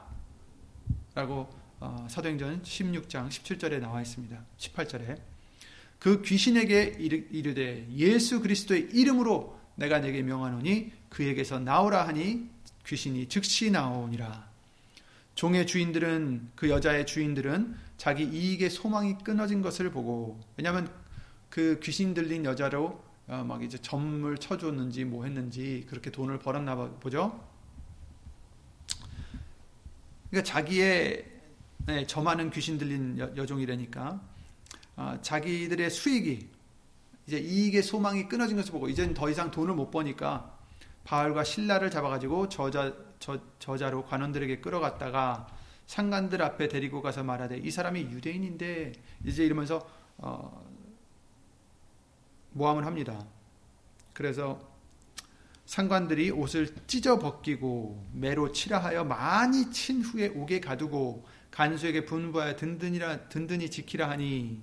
어, 1.82 2.08
사도행전 2.10 2.64
16장 2.64 3.30
17절에 3.30 3.80
나와 3.80 4.02
있습니다. 4.02 4.38
18절에 4.58 5.22
그 6.00 6.22
귀신에게 6.22 6.98
이르되 7.00 7.88
예수 7.92 8.42
그리스도의 8.42 8.90
이름으로 8.92 9.58
내가 9.76 10.00
내게 10.00 10.22
명하노니 10.22 10.92
그에게서 11.10 11.60
나오라 11.60 12.08
하니 12.08 12.50
귀신이 12.86 13.28
즉시 13.28 13.72
나오니라. 13.72 14.49
종의 15.40 15.68
주인들은 15.68 16.52
그 16.54 16.70
여자의 16.70 17.06
주인들은 17.06 17.74
자기 17.96 18.26
이익의 18.26 18.70
소망이 18.70 19.18
끊어진 19.20 19.62
것을 19.62 19.90
보고 19.90 20.38
왜냐하면 20.58 20.94
그 21.50 21.80
귀신 21.82 22.14
들린 22.14 22.44
여자로 22.44 23.02
어, 23.26 23.46
막 23.48 23.64
이제 23.64 23.78
점을 23.78 24.38
쳐줬는지 24.38 25.06
뭐 25.06 25.24
했는지 25.24 25.86
그렇게 25.88 26.12
돈을 26.12 26.40
벌었나 26.40 26.76
보죠. 26.76 27.42
그러니까 30.30 30.44
자기의 30.44 31.26
네, 31.86 32.06
점하는 32.06 32.50
귀신 32.50 32.78
들린 32.78 33.18
여, 33.18 33.46
종이라니까 33.46 34.22
어, 34.98 35.20
자기들의 35.22 35.90
수익이 35.90 36.50
이제 37.28 37.40
이익의 37.40 37.84
소망이 37.84 38.28
끊어진 38.28 38.58
것을 38.58 38.74
보고 38.74 38.90
이제는 38.90 39.14
더 39.14 39.30
이상 39.30 39.52
돈을 39.52 39.74
못 39.74 39.90
버니까 39.90 40.59
바울과 41.10 41.44
신라를 41.44 41.90
잡아가지고 41.90 42.50
저자 42.50 42.94
저, 43.18 43.40
저자로 43.58 44.06
관원들에게 44.06 44.60
끌어갔다가 44.62 45.48
상관들 45.88 46.40
앞에 46.44 46.68
데리고 46.68 47.02
가서 47.02 47.24
말하되 47.24 47.58
이 47.58 47.72
사람이 47.72 48.02
유대인인데 48.02 48.94
이제 49.26 49.44
이러면서 49.44 49.90
어, 50.18 50.64
모함을 52.52 52.86
합니다. 52.86 53.26
그래서 54.14 54.62
상관들이 55.66 56.30
옷을 56.30 56.76
찢어 56.86 57.18
벗기고 57.18 58.06
매로 58.14 58.52
치라하여 58.52 59.04
많이 59.04 59.72
친 59.72 60.04
후에 60.04 60.28
옥에 60.28 60.60
가두고 60.60 61.26
간수에게 61.50 62.06
분부하여 62.06 62.56
든든이라 62.56 63.30
든든히 63.30 63.72
지키라 63.72 64.08
하니 64.12 64.62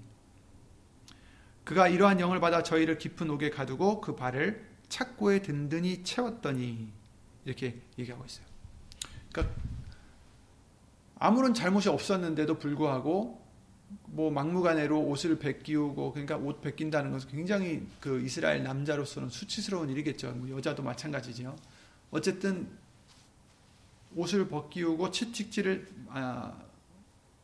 그가 1.65 1.89
이러한 1.89 2.21
영을 2.21 2.39
받아 2.39 2.63
저희를 2.63 2.99
깊은 2.99 3.31
옥에 3.31 3.51
가두고 3.51 4.01
그 4.01 4.15
발을 4.15 4.76
착고에 4.89 5.43
든든히 5.43 6.03
채웠더니 6.03 6.93
이렇게 7.45 7.81
얘기하고 7.99 8.25
있어요. 8.25 8.47
그러니까 9.33 9.55
아무런 11.19 11.55
잘못이 11.55 11.89
없었는데도 11.89 12.59
불구하고 12.59 13.47
뭐 14.07 14.31
막무가내로 14.31 15.01
옷을 15.01 15.39
벗기우고 15.39 16.13
그러니까 16.13 16.37
옷 16.37 16.61
벗긴다는 16.61 17.13
것은 17.13 17.31
굉장히 17.31 17.87
그 18.01 18.21
이스라엘 18.21 18.63
남자로서는 18.63 19.29
수치스러운 19.29 19.91
일이겠죠. 19.91 20.33
뭐 20.33 20.57
여자도 20.57 20.83
마찬가지죠. 20.83 21.57
어쨌든 22.11 22.69
옷을 24.15 24.49
벗기우고 24.49 25.11
채찍질을 25.11 25.87
아, 26.09 26.57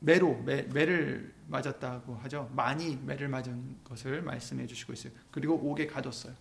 매로 0.01 0.43
매, 0.43 0.63
매를 0.63 1.33
맞았다고 1.49 2.17
하죠. 2.17 2.51
많이 2.55 2.97
매를 2.97 3.29
맞은 3.29 3.77
것을 3.85 4.23
말씀해 4.23 4.67
주시고 4.67 4.93
있어요. 4.95 5.13
그리고 5.31 5.55
옥에 5.55 5.87
가뒀어요. 5.87 6.35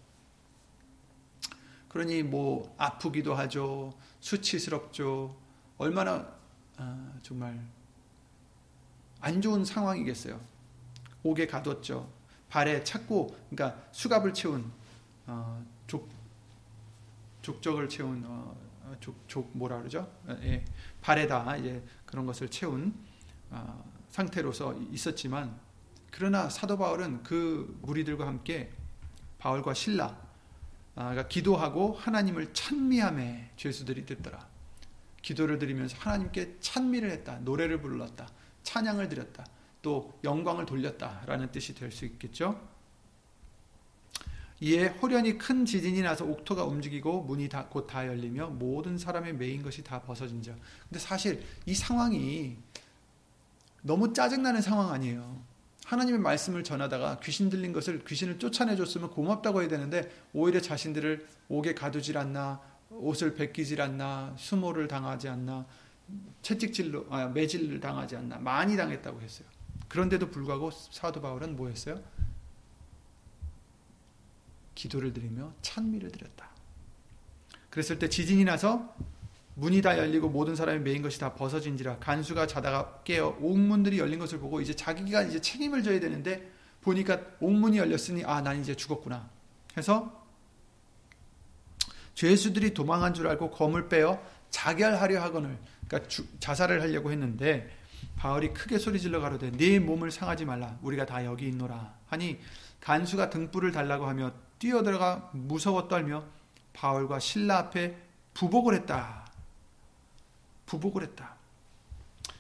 그러니 1.91 2.23
뭐 2.23 2.73
아프기도 2.77 3.35
하죠. 3.35 3.93
수치스럽죠. 4.21 5.35
얼마나 5.77 6.25
아, 6.77 7.11
정말 7.21 7.59
안 9.19 9.41
좋은 9.41 9.65
상황이겠어요. 9.65 10.39
옥에 11.21 11.47
가뒀죠. 11.47 12.09
발에 12.47 12.85
찾고 12.85 13.35
그러니까 13.49 13.83
수갑을 13.91 14.33
채운 14.33 14.71
어, 15.27 15.61
족 15.85 16.09
족적을 17.41 17.89
채운 17.89 18.23
어, 18.25 18.55
족, 19.01 19.27
족 19.27 19.49
뭐라 19.51 19.79
그러죠? 19.79 20.09
예, 20.29 20.63
발에다 21.01 21.57
이제 21.57 21.83
그런 22.05 22.25
것을 22.25 22.47
채운 22.47 22.95
어, 23.49 23.83
상태로서 24.07 24.79
있었지만 24.91 25.59
그러나 26.09 26.47
사도 26.47 26.77
바울은 26.77 27.23
그 27.23 27.77
무리들과 27.81 28.25
함께 28.25 28.71
바울과 29.39 29.73
신라 29.73 30.30
아, 30.95 31.09
그러니까 31.09 31.27
기도하고 31.27 31.93
하나님을 31.93 32.53
찬미함에 32.53 33.51
죄수들이 33.55 34.05
듣더라. 34.05 34.47
기도를 35.21 35.59
드리면서 35.59 35.97
하나님께 35.99 36.57
찬미를 36.59 37.11
했다. 37.11 37.39
노래를 37.39 37.81
불렀다. 37.81 38.27
찬양을 38.63 39.07
드렸다. 39.09 39.45
또 39.81 40.19
영광을 40.23 40.65
돌렸다라는 40.65 41.51
뜻이 41.51 41.73
될 41.73 41.91
수 41.91 42.05
있겠죠. 42.05 42.59
이에 44.59 44.87
호련히 44.87 45.39
큰 45.39 45.65
지진이 45.65 46.01
나서 46.03 46.23
옥토가 46.23 46.65
움직이고 46.65 47.23
문이 47.23 47.49
곧 47.69 47.87
다 47.87 48.05
열리며 48.05 48.49
모든 48.49 48.97
사람의 48.97 49.33
메인 49.33 49.63
것이 49.63 49.83
다 49.83 50.01
벗어진 50.01 50.41
자. 50.43 50.55
근데 50.87 50.99
사실 50.99 51.43
이 51.65 51.73
상황이 51.73 52.57
너무 53.81 54.13
짜증나는 54.13 54.61
상황 54.61 54.91
아니에요. 54.91 55.41
하나님의 55.91 56.21
말씀을 56.21 56.63
전하다가 56.63 57.19
귀신 57.19 57.49
들린 57.49 57.73
것을 57.73 58.05
귀신을 58.05 58.39
쫓아내줬으면 58.39 59.09
고맙다고 59.09 59.59
해야 59.59 59.67
되는데 59.67 60.09
오히려 60.31 60.61
자신들을 60.61 61.27
옥에 61.49 61.73
가두질 61.73 62.17
않나 62.17 62.61
옷을 62.89 63.35
벗기질 63.35 63.81
않나 63.81 64.33
수모를 64.37 64.87
당하지 64.87 65.27
않나 65.27 65.65
채찍질로 66.41 67.07
아, 67.09 67.27
매질을 67.27 67.81
당하지 67.81 68.15
않나 68.15 68.37
많이 68.37 68.77
당했다고 68.77 69.19
했어요. 69.19 69.45
그런데도 69.89 70.29
불구하고 70.29 70.71
사도 70.71 71.19
바울은 71.19 71.57
뭐였어요? 71.57 72.01
기도를 74.75 75.11
드리며 75.11 75.51
찬미를 75.61 76.09
드렸다. 76.09 76.49
그랬을 77.69 77.99
때 77.99 78.07
지진이 78.07 78.45
나서 78.45 78.95
문이 79.55 79.81
다 79.81 79.97
열리고 79.97 80.29
모든 80.29 80.55
사람이 80.55 80.79
메인 80.79 81.01
것이 81.01 81.19
다 81.19 81.33
벗어진지라 81.33 81.97
간수가 81.97 82.47
자다가 82.47 83.01
깨어 83.03 83.37
옥문들이 83.41 83.99
열린 83.99 84.17
것을 84.19 84.39
보고 84.39 84.61
이제 84.61 84.73
자기가 84.73 85.23
이제 85.23 85.39
책임을 85.41 85.83
져야 85.83 85.99
되는데 85.99 86.49
보니까 86.81 87.19
옥문이 87.39 87.77
열렸으니 87.77 88.23
아 88.25 88.41
난 88.41 88.59
이제 88.59 88.75
죽었구나. 88.75 89.29
해서 89.77 90.25
죄수들이 92.15 92.73
도망한 92.73 93.13
줄 93.13 93.27
알고 93.27 93.51
검을 93.51 93.87
빼어 93.87 94.21
자결하려 94.49 95.21
하거늘 95.21 95.57
그러니까 95.87 96.09
주, 96.09 96.25
자살을 96.39 96.81
하려고 96.81 97.11
했는데 97.11 97.69
바울이 98.17 98.53
크게 98.53 98.79
소리질러 98.79 99.19
가로되 99.19 99.51
네 99.51 99.79
몸을 99.79 100.11
상하지 100.11 100.45
말라. 100.45 100.77
우리가 100.81 101.05
다 101.05 101.23
여기 101.25 101.47
있노라. 101.47 101.93
하니 102.07 102.39
간수가 102.79 103.29
등불을 103.29 103.71
달라고 103.71 104.07
하며 104.07 104.31
뛰어들어가 104.59 105.29
무서워 105.33 105.87
떨며 105.87 106.23
바울과 106.73 107.19
신라 107.19 107.57
앞에 107.57 107.97
부복을 108.33 108.75
했다. 108.75 109.20
부복을 110.71 111.03
했다. 111.03 111.35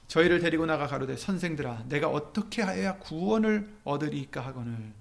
저희를 0.07 0.39
데리고 0.39 0.65
나가 0.65 0.87
가로되 0.87 1.17
선생들아 1.17 1.85
내가 1.89 2.07
어떻게 2.07 2.61
하여야 2.61 2.97
구원을 2.99 3.69
얻으리까 3.83 4.39
하거늘. 4.45 4.93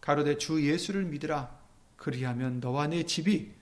가로되 0.00 0.38
주 0.38 0.66
예수를 0.66 1.04
믿으라. 1.04 1.54
그리하면 1.96 2.60
너와 2.60 2.86
내 2.86 3.04
집이 3.04 3.52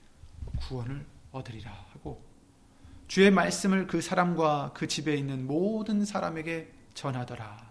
구원을 0.59 1.05
얻으리라 1.31 1.71
하고. 1.93 2.23
주의 3.07 3.29
말씀을 3.31 3.87
그 3.87 4.01
사람과 4.01 4.71
그 4.73 4.87
집에 4.87 5.13
있는 5.15 5.45
모든 5.45 6.05
사람에게 6.05 6.71
전하더라. 6.93 7.69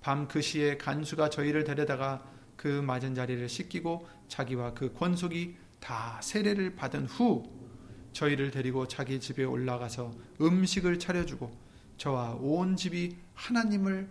밤 0.00 0.28
그 0.28 0.42
시에 0.42 0.76
간수가 0.76 1.30
저희를 1.30 1.64
데려다가 1.64 2.24
그 2.56 2.68
맞은 2.68 3.14
자리를 3.16 3.48
씻기고 3.48 4.06
자기와 4.28 4.74
그 4.74 4.92
권속이 4.92 5.56
다 5.80 6.20
세례를 6.22 6.76
받은 6.76 7.06
후 7.06 7.63
저희를 8.14 8.50
데리고 8.50 8.88
자기 8.88 9.20
집에 9.20 9.44
올라가서 9.44 10.14
음식을 10.40 10.98
차려주고 10.98 11.54
저와 11.98 12.36
온 12.40 12.76
집이 12.76 13.16
하나님을 13.34 14.08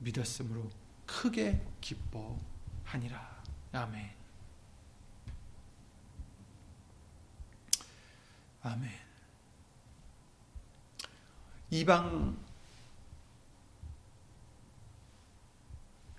믿었으므로 0.00 0.68
크게 1.06 1.64
기뻐하니라. 1.80 3.42
아멘. 3.72 4.10
아멘. 8.62 8.90
이방 11.70 12.36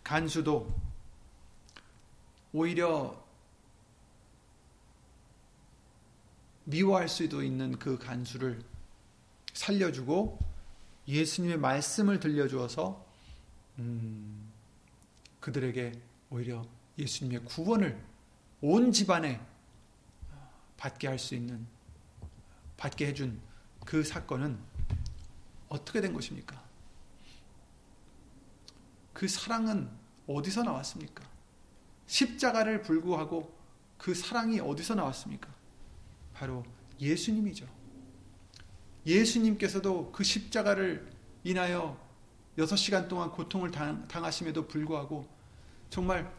간수도 0.04 0.74
오히려 2.54 3.25
미워할 6.66 7.08
수도 7.08 7.44
있는 7.44 7.78
그 7.80 7.98
간수를 7.98 8.62
살려주고 9.54 10.40
예수님의 11.08 11.58
말씀을 11.58 12.20
들려주어서 12.20 13.06
음, 13.80 14.52
그들에게 15.40 15.94
오히려 16.30 16.66
예수님의 16.98 17.46
구원을 17.46 18.04
온 18.62 18.92
집안에 18.92 19.40
받게 20.78 21.08
할 21.08 21.20
수 21.20 21.36
있는 21.36 21.66
받게 22.78 23.08
해준 23.08 23.40
그 23.86 24.04
사건은 24.04 24.60
어떻게 25.70 26.02
된 26.02 26.14
것입니까? 26.14 26.62
그 29.14 29.28
사랑은 29.28 29.90
어디서 30.28 30.64
나왔습니까? 30.64 31.24
십자가를 32.08 32.82
불구하고 32.82 33.56
그 33.98 34.14
사랑이 34.14 34.60
어디서 34.60 34.96
나왔습니까? 34.96 35.55
바로 36.36 36.64
예수님이죠. 37.00 37.66
예수님께서도 39.06 40.12
그 40.12 40.24
십자가를 40.24 41.08
인하여 41.44 42.00
6시간 42.58 43.08
동안 43.08 43.32
고통을 43.32 43.72
당하심에도 43.72 44.68
불구하고 44.68 45.28
정말 45.90 46.32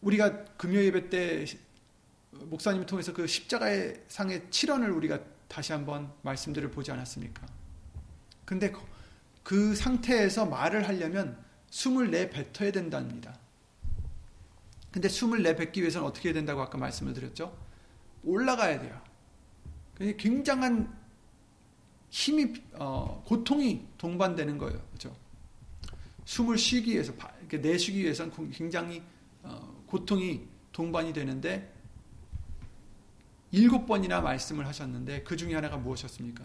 우리가 0.00 0.44
금요 0.56 0.78
예배 0.82 1.08
때 1.08 1.44
목사님을 2.30 2.86
통해서 2.86 3.12
그 3.12 3.26
십자가의 3.26 4.04
상의 4.08 4.40
7원을 4.50 4.94
우리가 4.94 5.20
다시 5.48 5.72
한번 5.72 6.12
말씀들을 6.22 6.70
보지 6.70 6.90
않았습니까? 6.92 7.46
근데 8.44 8.72
그 9.42 9.74
상태에서 9.74 10.46
말을 10.46 10.88
하려면 10.88 11.38
숨을 11.70 12.10
내뱉어야 12.10 12.72
된답니다. 12.72 13.38
근데 14.90 15.08
숨을 15.08 15.42
내뱉기 15.42 15.80
위해서는 15.80 16.06
어떻게 16.06 16.28
해야 16.28 16.34
된다고 16.34 16.62
아까 16.62 16.78
말씀을 16.78 17.12
드렸죠? 17.12 17.65
올라가야 18.26 18.80
돼요. 18.80 19.00
굉장한 20.18 20.94
힘이 22.10 22.52
어, 22.74 23.22
고통이 23.26 23.86
동반되는 23.96 24.58
거예요. 24.58 24.78
그렇죠? 24.88 25.16
숨을 26.24 26.58
쉬기 26.58 26.92
위해서 26.92 27.14
내쉬기 27.50 28.02
위해서는 28.02 28.50
굉장히 28.50 29.02
어, 29.42 29.82
고통이 29.86 30.46
동반이 30.72 31.12
되는데 31.12 31.72
일곱 33.52 33.86
번이나 33.86 34.20
말씀을 34.20 34.66
하셨는데 34.66 35.22
그 35.22 35.36
중에 35.36 35.54
하나가 35.54 35.76
무엇이었습니까? 35.76 36.44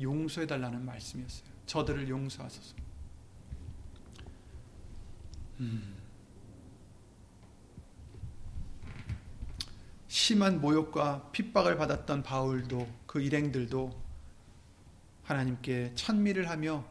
용서해 0.00 0.46
달라는 0.46 0.84
말씀이었어요. 0.84 1.48
저들을 1.66 2.08
용서하소서. 2.08 2.76
음. 5.60 5.97
심한 10.08 10.60
모욕과 10.60 11.30
핍박을 11.32 11.76
받았던 11.76 12.22
바울도 12.22 12.88
그 13.06 13.20
일행들도 13.20 14.08
하나님께 15.24 15.92
찬미를 15.94 16.48
하며 16.48 16.84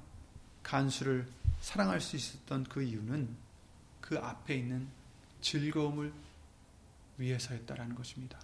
간수를 0.61 1.27
사랑할 1.59 1.99
수 1.99 2.15
있었던 2.15 2.65
그 2.65 2.83
이유는 2.83 3.35
그 3.99 4.19
앞에 4.19 4.55
있는 4.55 4.87
즐거움을 5.41 6.13
위해서였다라는 7.17 7.95
것입니다. 7.95 8.39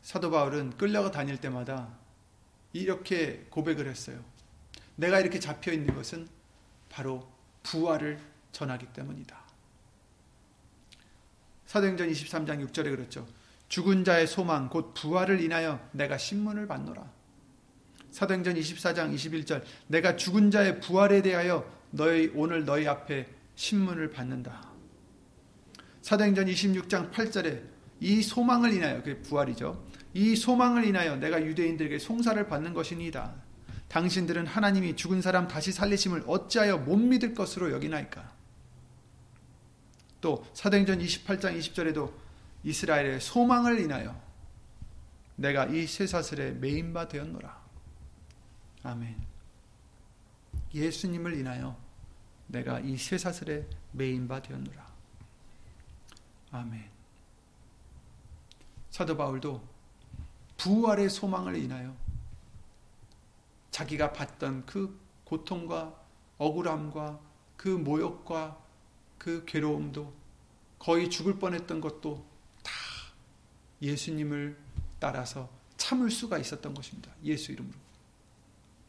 사도 0.00 0.30
바울은 0.30 0.78
끌려가 0.78 1.10
다닐 1.10 1.38
때마다 1.38 1.98
이렇게 2.72 3.46
고백을 3.50 3.86
했어요. 3.86 4.24
내가 4.96 5.20
이렇게 5.20 5.38
잡혀 5.38 5.70
있는 5.70 5.94
것은 5.94 6.26
바로 6.88 7.30
부활을 7.62 8.18
전하기 8.52 8.86
때문이다. 8.94 9.47
사도행전 11.68 12.10
23장 12.10 12.66
6절에 12.66 12.84
그렇죠. 12.84 13.28
죽은 13.68 14.02
자의 14.02 14.26
소망 14.26 14.70
곧 14.70 14.94
부활을 14.94 15.42
인하여 15.42 15.78
내가 15.92 16.16
신문을 16.16 16.66
받노라. 16.66 17.04
사도행전 18.10 18.54
24장 18.54 19.14
21절 19.14 19.62
내가 19.86 20.16
죽은 20.16 20.50
자의 20.50 20.80
부활에 20.80 21.20
대하여 21.20 21.70
너희 21.90 22.32
오늘 22.34 22.64
너희 22.64 22.88
앞에 22.88 23.28
신문을 23.54 24.12
받는다. 24.12 24.66
사도행전 26.00 26.46
26장 26.46 27.12
8절에 27.12 27.62
이 28.00 28.22
소망을 28.22 28.72
인하여 28.72 29.02
그 29.02 29.20
부활이죠. 29.20 29.84
이 30.14 30.36
소망을 30.36 30.86
인하여 30.86 31.16
내가 31.16 31.44
유대인들에게 31.44 31.98
송사를 31.98 32.46
받는 32.46 32.72
것이니이다. 32.72 33.34
당신들은 33.88 34.46
하나님이 34.46 34.96
죽은 34.96 35.20
사람 35.20 35.46
다시 35.46 35.70
살리심을 35.72 36.24
어찌하여 36.28 36.78
못 36.78 36.96
믿을 36.96 37.34
것으로 37.34 37.72
여기나이까? 37.72 38.37
또 40.20 40.44
사도행전 40.54 40.98
28장 40.98 41.58
20절에도 41.58 42.12
이스라엘의 42.64 43.20
소망을 43.20 43.80
인하여 43.80 44.20
내가 45.36 45.66
이 45.66 45.86
쇠사슬에 45.86 46.52
메인 46.52 46.92
바 46.92 47.06
되었노라. 47.06 47.62
아멘. 48.82 49.16
예수님을 50.74 51.34
인하여 51.34 51.76
내가 52.48 52.80
이 52.80 52.96
쇠사슬에 52.96 53.66
메인 53.92 54.26
바 54.26 54.42
되었노라. 54.42 54.86
아멘. 56.50 56.90
사도 58.90 59.16
바울도 59.16 59.62
부활의 60.56 61.08
소망을 61.08 61.56
인하여 61.56 61.94
자기가 63.70 64.12
받던 64.12 64.66
그 64.66 64.98
고통과 65.24 65.94
억울함과 66.38 67.20
그 67.56 67.68
모욕과 67.68 68.67
그 69.18 69.44
괴로움도 69.44 70.14
거의 70.78 71.10
죽을 71.10 71.38
뻔했던 71.38 71.80
것도 71.80 72.24
다 72.62 72.72
예수님을 73.82 74.56
따라서 74.98 75.50
참을 75.76 76.10
수가 76.10 76.38
있었던 76.38 76.74
것입니다. 76.74 77.12
예수 77.24 77.52
이름으로. 77.52 77.76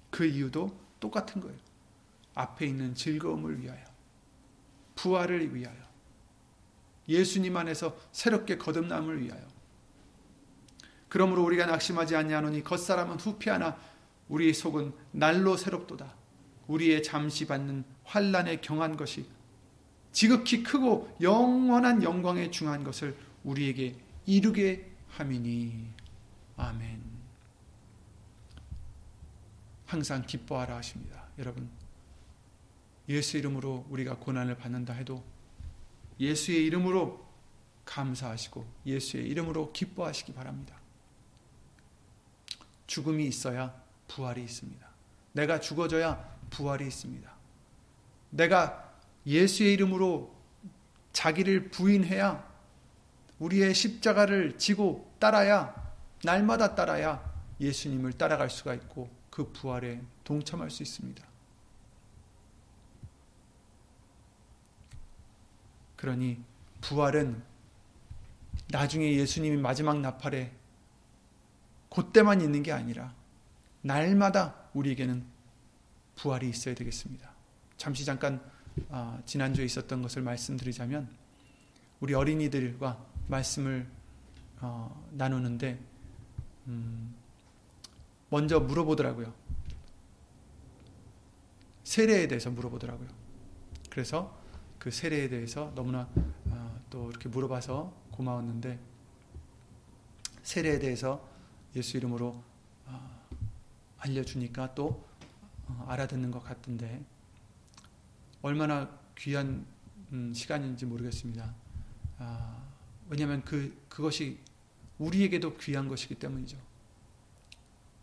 그 0.09 0.25
이유도 0.25 0.77
똑같은 0.99 1.41
거예요. 1.41 1.57
앞에 2.35 2.65
있는 2.67 2.95
즐거움을 2.95 3.61
위하여, 3.61 3.83
부활을 4.95 5.53
위하여, 5.53 5.77
예수님 7.07 7.57
안에서 7.57 7.97
새롭게 8.11 8.57
거듭남을 8.57 9.21
위하여. 9.21 9.41
그러므로 11.09 11.43
우리가 11.43 11.65
낙심하지 11.65 12.15
아니하노니 12.15 12.63
겉사람은 12.63 13.17
후피하나 13.17 13.77
우리의 14.29 14.53
속은 14.53 14.93
날로 15.11 15.57
새롭도다. 15.57 16.15
우리의 16.67 17.01
잠시 17.01 17.47
받는 17.47 17.83
환란에 18.03 18.61
경한 18.61 18.95
것이 18.95 19.25
지극히 20.11 20.63
크고 20.63 21.15
영원한 21.21 22.03
영광에 22.03 22.51
중한 22.51 22.83
것을 22.83 23.15
우리에게 23.43 23.95
이루게 24.25 24.89
함이니 25.09 25.87
아멘. 26.57 27.01
항상 29.85 30.25
기뻐하라 30.25 30.77
하십니다. 30.77 31.23
여러분 31.37 31.69
예수 33.07 33.37
이름으로 33.37 33.87
우리가 33.89 34.17
고난을 34.17 34.57
받는다 34.57 34.93
해도 34.93 35.23
예수의 36.19 36.65
이름으로 36.65 37.25
감사하시고 37.85 38.65
예수의 38.85 39.27
이름으로 39.27 39.71
기뻐하시기 39.71 40.33
바랍니다. 40.33 40.75
죽음이 42.85 43.25
있어야 43.25 43.73
부활이 44.07 44.43
있습니다. 44.43 44.87
내가 45.33 45.59
죽어져야 45.59 46.37
부활이 46.49 46.85
있습니다. 46.85 47.31
내가 48.31 48.88
예수의 49.25 49.73
이름으로 49.73 50.33
자기를 51.13 51.71
부인해야 51.71 52.47
우리의 53.39 53.73
십자가를 53.73 54.57
지고 54.57 55.11
따라야 55.19 55.73
날마다 56.23 56.75
따라야 56.75 57.23
예수님을 57.59 58.13
따라갈 58.13 58.49
수가 58.49 58.73
있고 58.75 59.09
그 59.29 59.51
부활에 59.51 60.01
동참할 60.23 60.69
수 60.69 60.83
있습니다. 60.83 61.25
그러니 65.95 66.41
부활은 66.81 67.41
나중에 68.69 69.13
예수님이 69.13 69.57
마지막 69.57 69.99
나팔에 69.99 70.51
그때만 71.89 72.41
있는 72.41 72.63
게 72.63 72.71
아니라 72.71 73.13
날마다 73.81 74.55
우리에게는 74.73 75.25
부활이 76.15 76.49
있어야 76.49 76.75
되겠습니다. 76.75 77.31
잠시 77.77 78.05
잠깐 78.05 78.41
어, 78.89 79.21
지난주에 79.25 79.65
있었던 79.65 80.01
것을 80.01 80.21
말씀드리자면 80.21 81.09
우리 81.99 82.13
어린이들과 82.13 83.05
말씀을 83.27 83.87
어, 84.61 85.07
나누는데 85.11 85.79
음, 86.67 87.15
먼저 88.29 88.59
물어보더라고요. 88.59 89.33
세례에 91.83 92.27
대해서 92.27 92.51
물어보더라고요. 92.51 93.09
그래서 93.89 94.39
그 94.77 94.91
세례에 94.91 95.29
대해서 95.29 95.71
너무나 95.75 96.07
어, 96.47 96.79
또 96.89 97.09
이렇게 97.09 97.27
물어봐서 97.29 97.93
고마웠는데 98.11 98.79
세례에 100.43 100.79
대해서 100.79 101.27
예수 101.75 101.97
이름으로 101.97 102.43
어, 102.85 103.27
알려주니까 103.97 104.75
또 104.75 105.05
어, 105.67 105.85
알아듣는 105.89 106.31
것 106.31 106.43
같은데 106.43 107.03
얼마나 108.41 108.89
귀한 109.17 109.65
음, 110.11 110.33
시간인지 110.33 110.85
모르겠습니다. 110.85 111.53
아, 112.19 112.63
왜냐하면 113.09 113.43
그 113.43 113.85
그것이 113.89 114.39
우리에게도 114.97 115.57
귀한 115.57 115.87
것이기 115.87 116.15
때문이죠. 116.15 116.57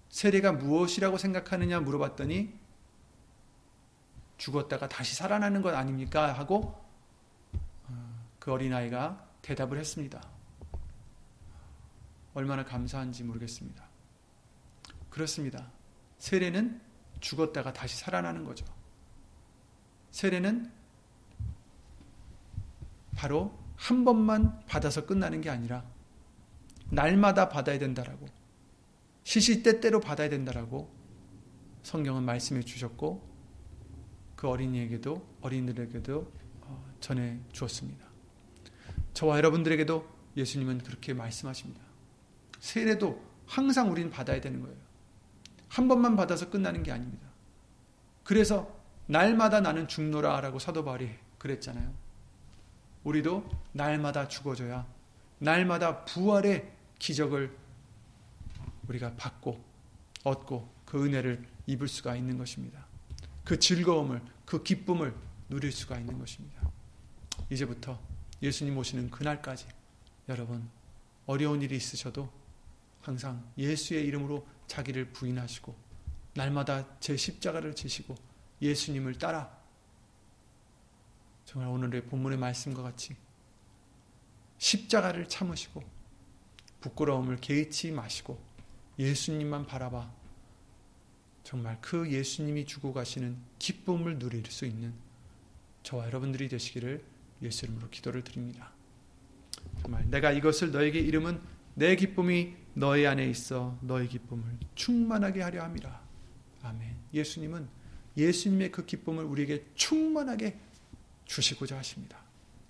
세례가 0.08 0.52
무엇이라고 0.52 1.18
생각하느냐 1.18 1.80
물어봤더니 1.80 2.54
죽었다가 4.38 4.88
다시 4.88 5.14
살아나는 5.14 5.62
것 5.62 5.74
아닙니까? 5.74 6.32
하고 6.32 6.84
어, 7.88 8.26
그 8.38 8.52
어린아이가 8.52 9.26
대답을 9.42 9.78
했습니다. 9.78 10.20
얼마나 12.34 12.64
감사한지 12.64 13.24
모르겠습니다. 13.24 13.84
그렇습니다. 15.08 15.70
세례는 16.18 16.80
죽었다가 17.20 17.72
다시 17.72 17.96
살아나는 17.96 18.44
거죠. 18.44 18.66
세례는 20.10 20.70
바로 23.14 23.58
한 23.76 24.04
번만 24.04 24.60
받아서 24.66 25.06
끝나는 25.06 25.40
게 25.40 25.50
아니라 25.50 25.84
날마다 26.90 27.48
받아야 27.48 27.78
된다라고 27.78 28.26
시시때때로 29.24 30.00
받아야 30.00 30.28
된다라고 30.28 30.94
성경은 31.82 32.22
말씀해 32.24 32.62
주셨고 32.62 33.26
그 34.36 34.48
어린이에게도 34.48 35.26
어린이들에게도 35.40 36.32
어, 36.62 36.94
전해 37.00 37.38
주었습니다. 37.52 38.06
저와 39.14 39.38
여러분들에게도 39.38 40.06
예수님은 40.36 40.78
그렇게 40.78 41.14
말씀하십니다. 41.14 41.82
세례도 42.60 43.22
항상 43.46 43.90
우리는 43.90 44.10
받아야 44.10 44.40
되는 44.40 44.60
거예요. 44.60 44.76
한 45.68 45.88
번만 45.88 46.16
받아서 46.16 46.50
끝나는 46.50 46.82
게 46.82 46.92
아닙니다. 46.92 47.26
그래서 48.24 48.75
날마다 49.06 49.60
나는 49.60 49.86
죽노라 49.86 50.40
라고 50.40 50.58
사도 50.58 50.84
바울이 50.84 51.10
그랬잖아요. 51.38 51.92
우리도 53.04 53.48
날마다 53.72 54.26
죽어져야 54.26 54.86
날마다 55.38 56.04
부활의 56.04 56.72
기적을 56.98 57.56
우리가 58.88 59.14
받고 59.16 59.62
얻고 60.24 60.68
그 60.84 61.04
은혜를 61.04 61.46
입을 61.66 61.88
수가 61.88 62.16
있는 62.16 62.38
것입니다. 62.38 62.84
그 63.44 63.58
즐거움을 63.58 64.22
그 64.44 64.62
기쁨을 64.62 65.14
누릴 65.48 65.70
수가 65.70 65.98
있는 65.98 66.18
것입니다. 66.18 66.68
이제부터 67.50 68.00
예수님 68.42 68.76
오시는 68.76 69.10
그날까지 69.10 69.66
여러분 70.28 70.68
어려운 71.26 71.62
일이 71.62 71.76
있으셔도 71.76 72.30
항상 73.02 73.44
예수의 73.56 74.04
이름으로 74.06 74.46
자기를 74.66 75.12
부인하시고 75.12 75.74
날마다 76.34 76.84
제 76.98 77.16
십자가를 77.16 77.74
지시고 77.74 78.16
예수님을 78.60 79.18
따라 79.18 79.56
정말 81.44 81.70
오늘의 81.70 82.06
본문의 82.06 82.38
말씀과 82.38 82.82
같이 82.82 83.16
십자가를 84.58 85.28
참으시고 85.28 85.82
부끄러움을 86.80 87.36
개의치 87.36 87.92
마시고 87.92 88.38
예수님만 88.98 89.66
바라봐 89.66 90.10
정말 91.44 91.78
그 91.80 92.10
예수님이 92.10 92.64
주고 92.64 92.92
가시는 92.92 93.36
기쁨을 93.58 94.18
누릴 94.18 94.44
수 94.46 94.66
있는 94.66 94.92
저와 95.82 96.06
여러분들이 96.06 96.48
되시기를 96.48 97.04
예수 97.42 97.66
이름으로 97.66 97.88
기도를 97.90 98.24
드립니다. 98.24 98.72
정말 99.80 100.08
내가 100.10 100.32
이것을 100.32 100.72
너에게 100.72 100.98
이름은 100.98 101.40
내 101.74 101.94
기쁨이 101.94 102.56
너희 102.74 103.06
안에 103.06 103.28
있어 103.28 103.78
너희 103.82 104.08
기쁨을 104.08 104.58
충만하게 104.74 105.42
하려 105.42 105.62
함이라. 105.62 106.02
아멘. 106.62 106.96
예수님은 107.14 107.68
예수님의 108.16 108.72
그 108.72 108.86
기쁨을 108.86 109.24
우리에게 109.24 109.66
충만하게 109.74 110.58
주시고자 111.26 111.76
하십니다. 111.78 112.18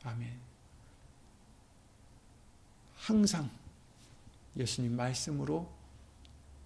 아멘. 0.03 0.37
항상 2.97 3.51
예수님 4.57 4.97
말씀으로 4.97 5.73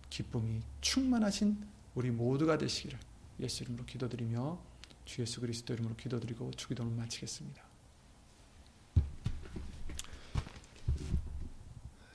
기쁨이 0.08 0.62
충만하신 0.80 1.66
우리 1.94 2.10
모두가 2.10 2.56
되시기를 2.56 2.98
예수 3.40 3.64
이름으로 3.64 3.84
기도드리며 3.84 4.58
주 5.04 5.22
예수 5.22 5.40
그리스도 5.40 5.74
이름으로 5.74 5.96
기도드리고 5.96 6.52
주기도를 6.52 6.92
마치겠습니다. 6.92 7.62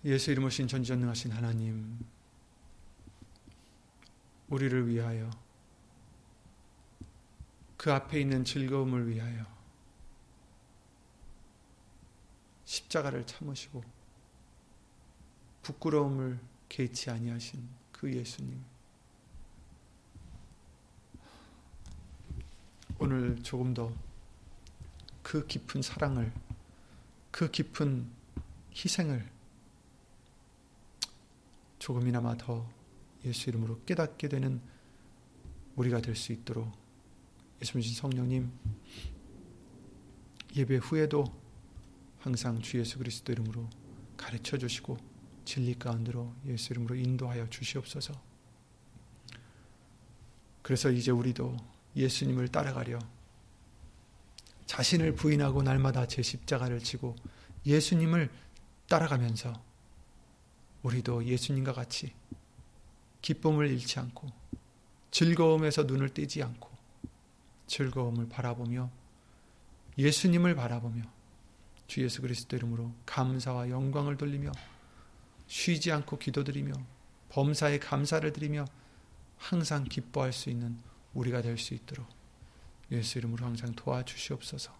예수 0.06 0.32
이름 0.32 0.46
오신 0.46 0.68
전지전능하신 0.68 1.32
하나님 1.32 2.00
우리를 4.50 4.88
위하여 4.88 5.30
그 7.78 7.92
앞에 7.92 8.22
있는 8.22 8.44
즐거움을 8.44 9.08
위하여 9.08 9.46
십자가를 12.66 13.26
참으시고 13.28 13.84
부끄러움을 15.62 16.40
개치 16.70 17.10
아니하신 17.10 17.68
그 17.92 18.12
예수님. 18.14 18.64
오늘 23.00 23.42
조금 23.44 23.74
더 23.74 24.06
그 25.26 25.48
깊은 25.48 25.82
사랑을 25.82 26.32
그 27.32 27.50
깊은 27.50 28.08
희생을 28.76 29.28
조금이나마 31.80 32.38
더 32.38 32.70
예수 33.26 33.50
이름으로 33.50 33.82
깨닫게 33.86 34.30
되는 34.30 34.62
우리가 35.76 36.00
될 36.00 36.16
수 36.16 36.32
있도록 36.32 36.72
예수님 37.62 37.94
성령님 37.94 38.52
예배 40.56 40.78
후에도 40.78 41.26
항상 42.20 42.62
주 42.62 42.80
예수 42.80 42.98
그리스도 42.98 43.32
이름으로 43.32 43.70
가르쳐 44.18 44.58
주시고 44.58 44.98
진리 45.46 45.78
가운데로 45.78 46.34
예수 46.48 46.74
이름으로 46.74 46.96
인도하여 46.96 47.50
주시옵소서. 47.50 48.14
그래서 50.62 50.90
이제 50.90 51.12
우리도 51.12 51.56
예수님을 51.96 52.48
따라가려 52.48 52.98
자신을 54.66 55.14
부인하고 55.14 55.62
날마다 55.62 56.08
제 56.08 56.24
십자가를 56.24 56.80
지고 56.80 57.16
예수님을 57.66 58.30
따라가면서 58.88 59.54
우리도 60.82 61.26
예수님과 61.26 61.74
같이 61.74 62.14
기쁨을 63.22 63.70
잃지 63.70 64.00
않고 64.00 64.28
즐거움에서 65.12 65.84
눈을 65.84 66.10
떼지 66.10 66.42
않고 66.44 66.75
즐거움을 67.68 68.30
바라보며 68.30 68.90
예수님을 69.98 70.56
바라보며 70.56 71.04
주 71.88 72.04
예수 72.04 72.22
그리스도 72.22 72.56
이름으로 72.56 72.94
감사와 73.06 73.70
영광을 73.70 74.18
돌리며 74.18 74.52
쉬지 75.48 75.92
않고 75.92 76.18
기도드리며 76.18 76.74
범사에 77.30 77.80
감사를 77.80 78.32
드리며 78.34 78.66
항상 79.38 79.84
기뻐할 79.84 80.34
수 80.34 80.50
있는 80.50 80.80
우리가 81.14 81.42
될 81.42 81.58
수 81.58 81.74
있도록 81.74 82.08
예수 82.92 83.18
이름으로 83.18 83.46
항상 83.46 83.74
도와주시옵소서. 83.74 84.74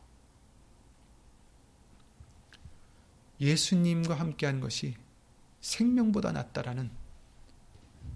예수님과 3.42 4.16
함께한 4.16 4.60
것이 4.62 4.96
생명보다 5.60 6.32
낫다라는 6.32 6.90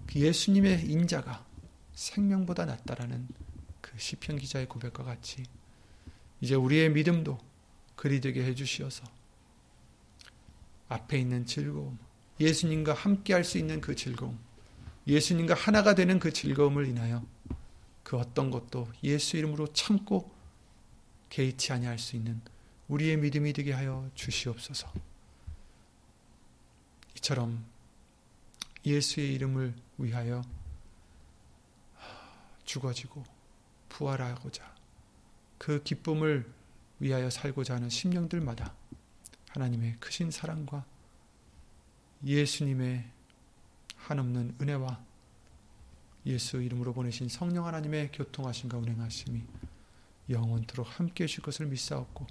그 0.06 0.20
예수님의 0.20 0.86
인자가 0.90 1.44
생명보다 1.92 2.64
낫다라는 2.64 3.28
그 3.28 3.49
시편 4.00 4.38
기자의 4.38 4.66
고백과 4.66 5.04
같이 5.04 5.44
이제 6.40 6.54
우리의 6.54 6.90
믿음도 6.90 7.38
그리 7.96 8.20
되게 8.20 8.44
해주시어서 8.44 9.04
앞에 10.88 11.18
있는 11.18 11.46
즐거움, 11.46 11.98
예수님과 12.40 12.94
함께 12.94 13.34
할 13.34 13.44
수 13.44 13.58
있는 13.58 13.80
그 13.80 13.94
즐거움, 13.94 14.38
예수님과 15.06 15.54
하나가 15.54 15.94
되는 15.94 16.18
그 16.18 16.32
즐거움을 16.32 16.86
인하여 16.86 17.24
그 18.02 18.16
어떤 18.16 18.50
것도 18.50 18.88
예수 19.04 19.36
이름으로 19.36 19.72
참고 19.72 20.34
개의치 21.28 21.72
아니할 21.72 21.98
수 21.98 22.16
있는 22.16 22.40
우리의 22.88 23.18
믿음이 23.18 23.52
되게 23.52 23.72
하여 23.72 24.10
주시옵소서. 24.14 24.92
이처럼 27.16 27.64
예수의 28.84 29.34
이름을 29.34 29.74
위하여 29.98 30.42
죽어지고 32.64 33.24
부활하고자 33.90 34.74
그 35.58 35.82
기쁨을 35.82 36.50
위하여 36.98 37.28
살고자 37.28 37.74
하는 37.74 37.90
심령들마다 37.90 38.74
하나님의 39.50 39.96
크신 40.00 40.30
사랑과 40.30 40.86
예수님의 42.24 43.04
한없는 43.96 44.56
은혜와 44.60 45.04
예수 46.26 46.62
이름으로 46.62 46.92
보내신 46.92 47.28
성령 47.28 47.66
하나님의 47.66 48.12
교통하심과 48.12 48.78
운행하심이 48.78 49.42
영원토록 50.28 50.98
함께 50.98 51.24
해줄 51.24 51.42
것을 51.42 51.66
믿사옵고 51.66 52.26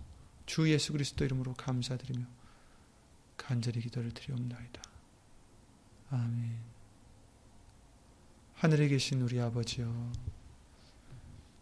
주 0.46 0.70
예수 0.72 0.92
그리스도 0.94 1.26
이름으로 1.26 1.54
감사드리며 1.54 2.26
간절히 3.38 3.82
기도를 3.82 4.12
드리옵나이다. 4.12 4.82
아멘. 6.12 6.58
하늘에 8.56 8.88
계신 8.88 9.22
우리 9.22 9.40
아버지여 9.40 10.12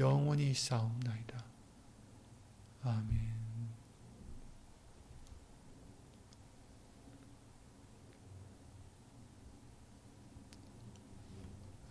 영원히 0.00 0.50
있사옵나이다. 0.50 1.44
아멘 2.82 3.30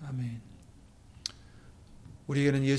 아멘 0.02 0.42
우리에게는 2.26 2.64
예수 2.64 2.78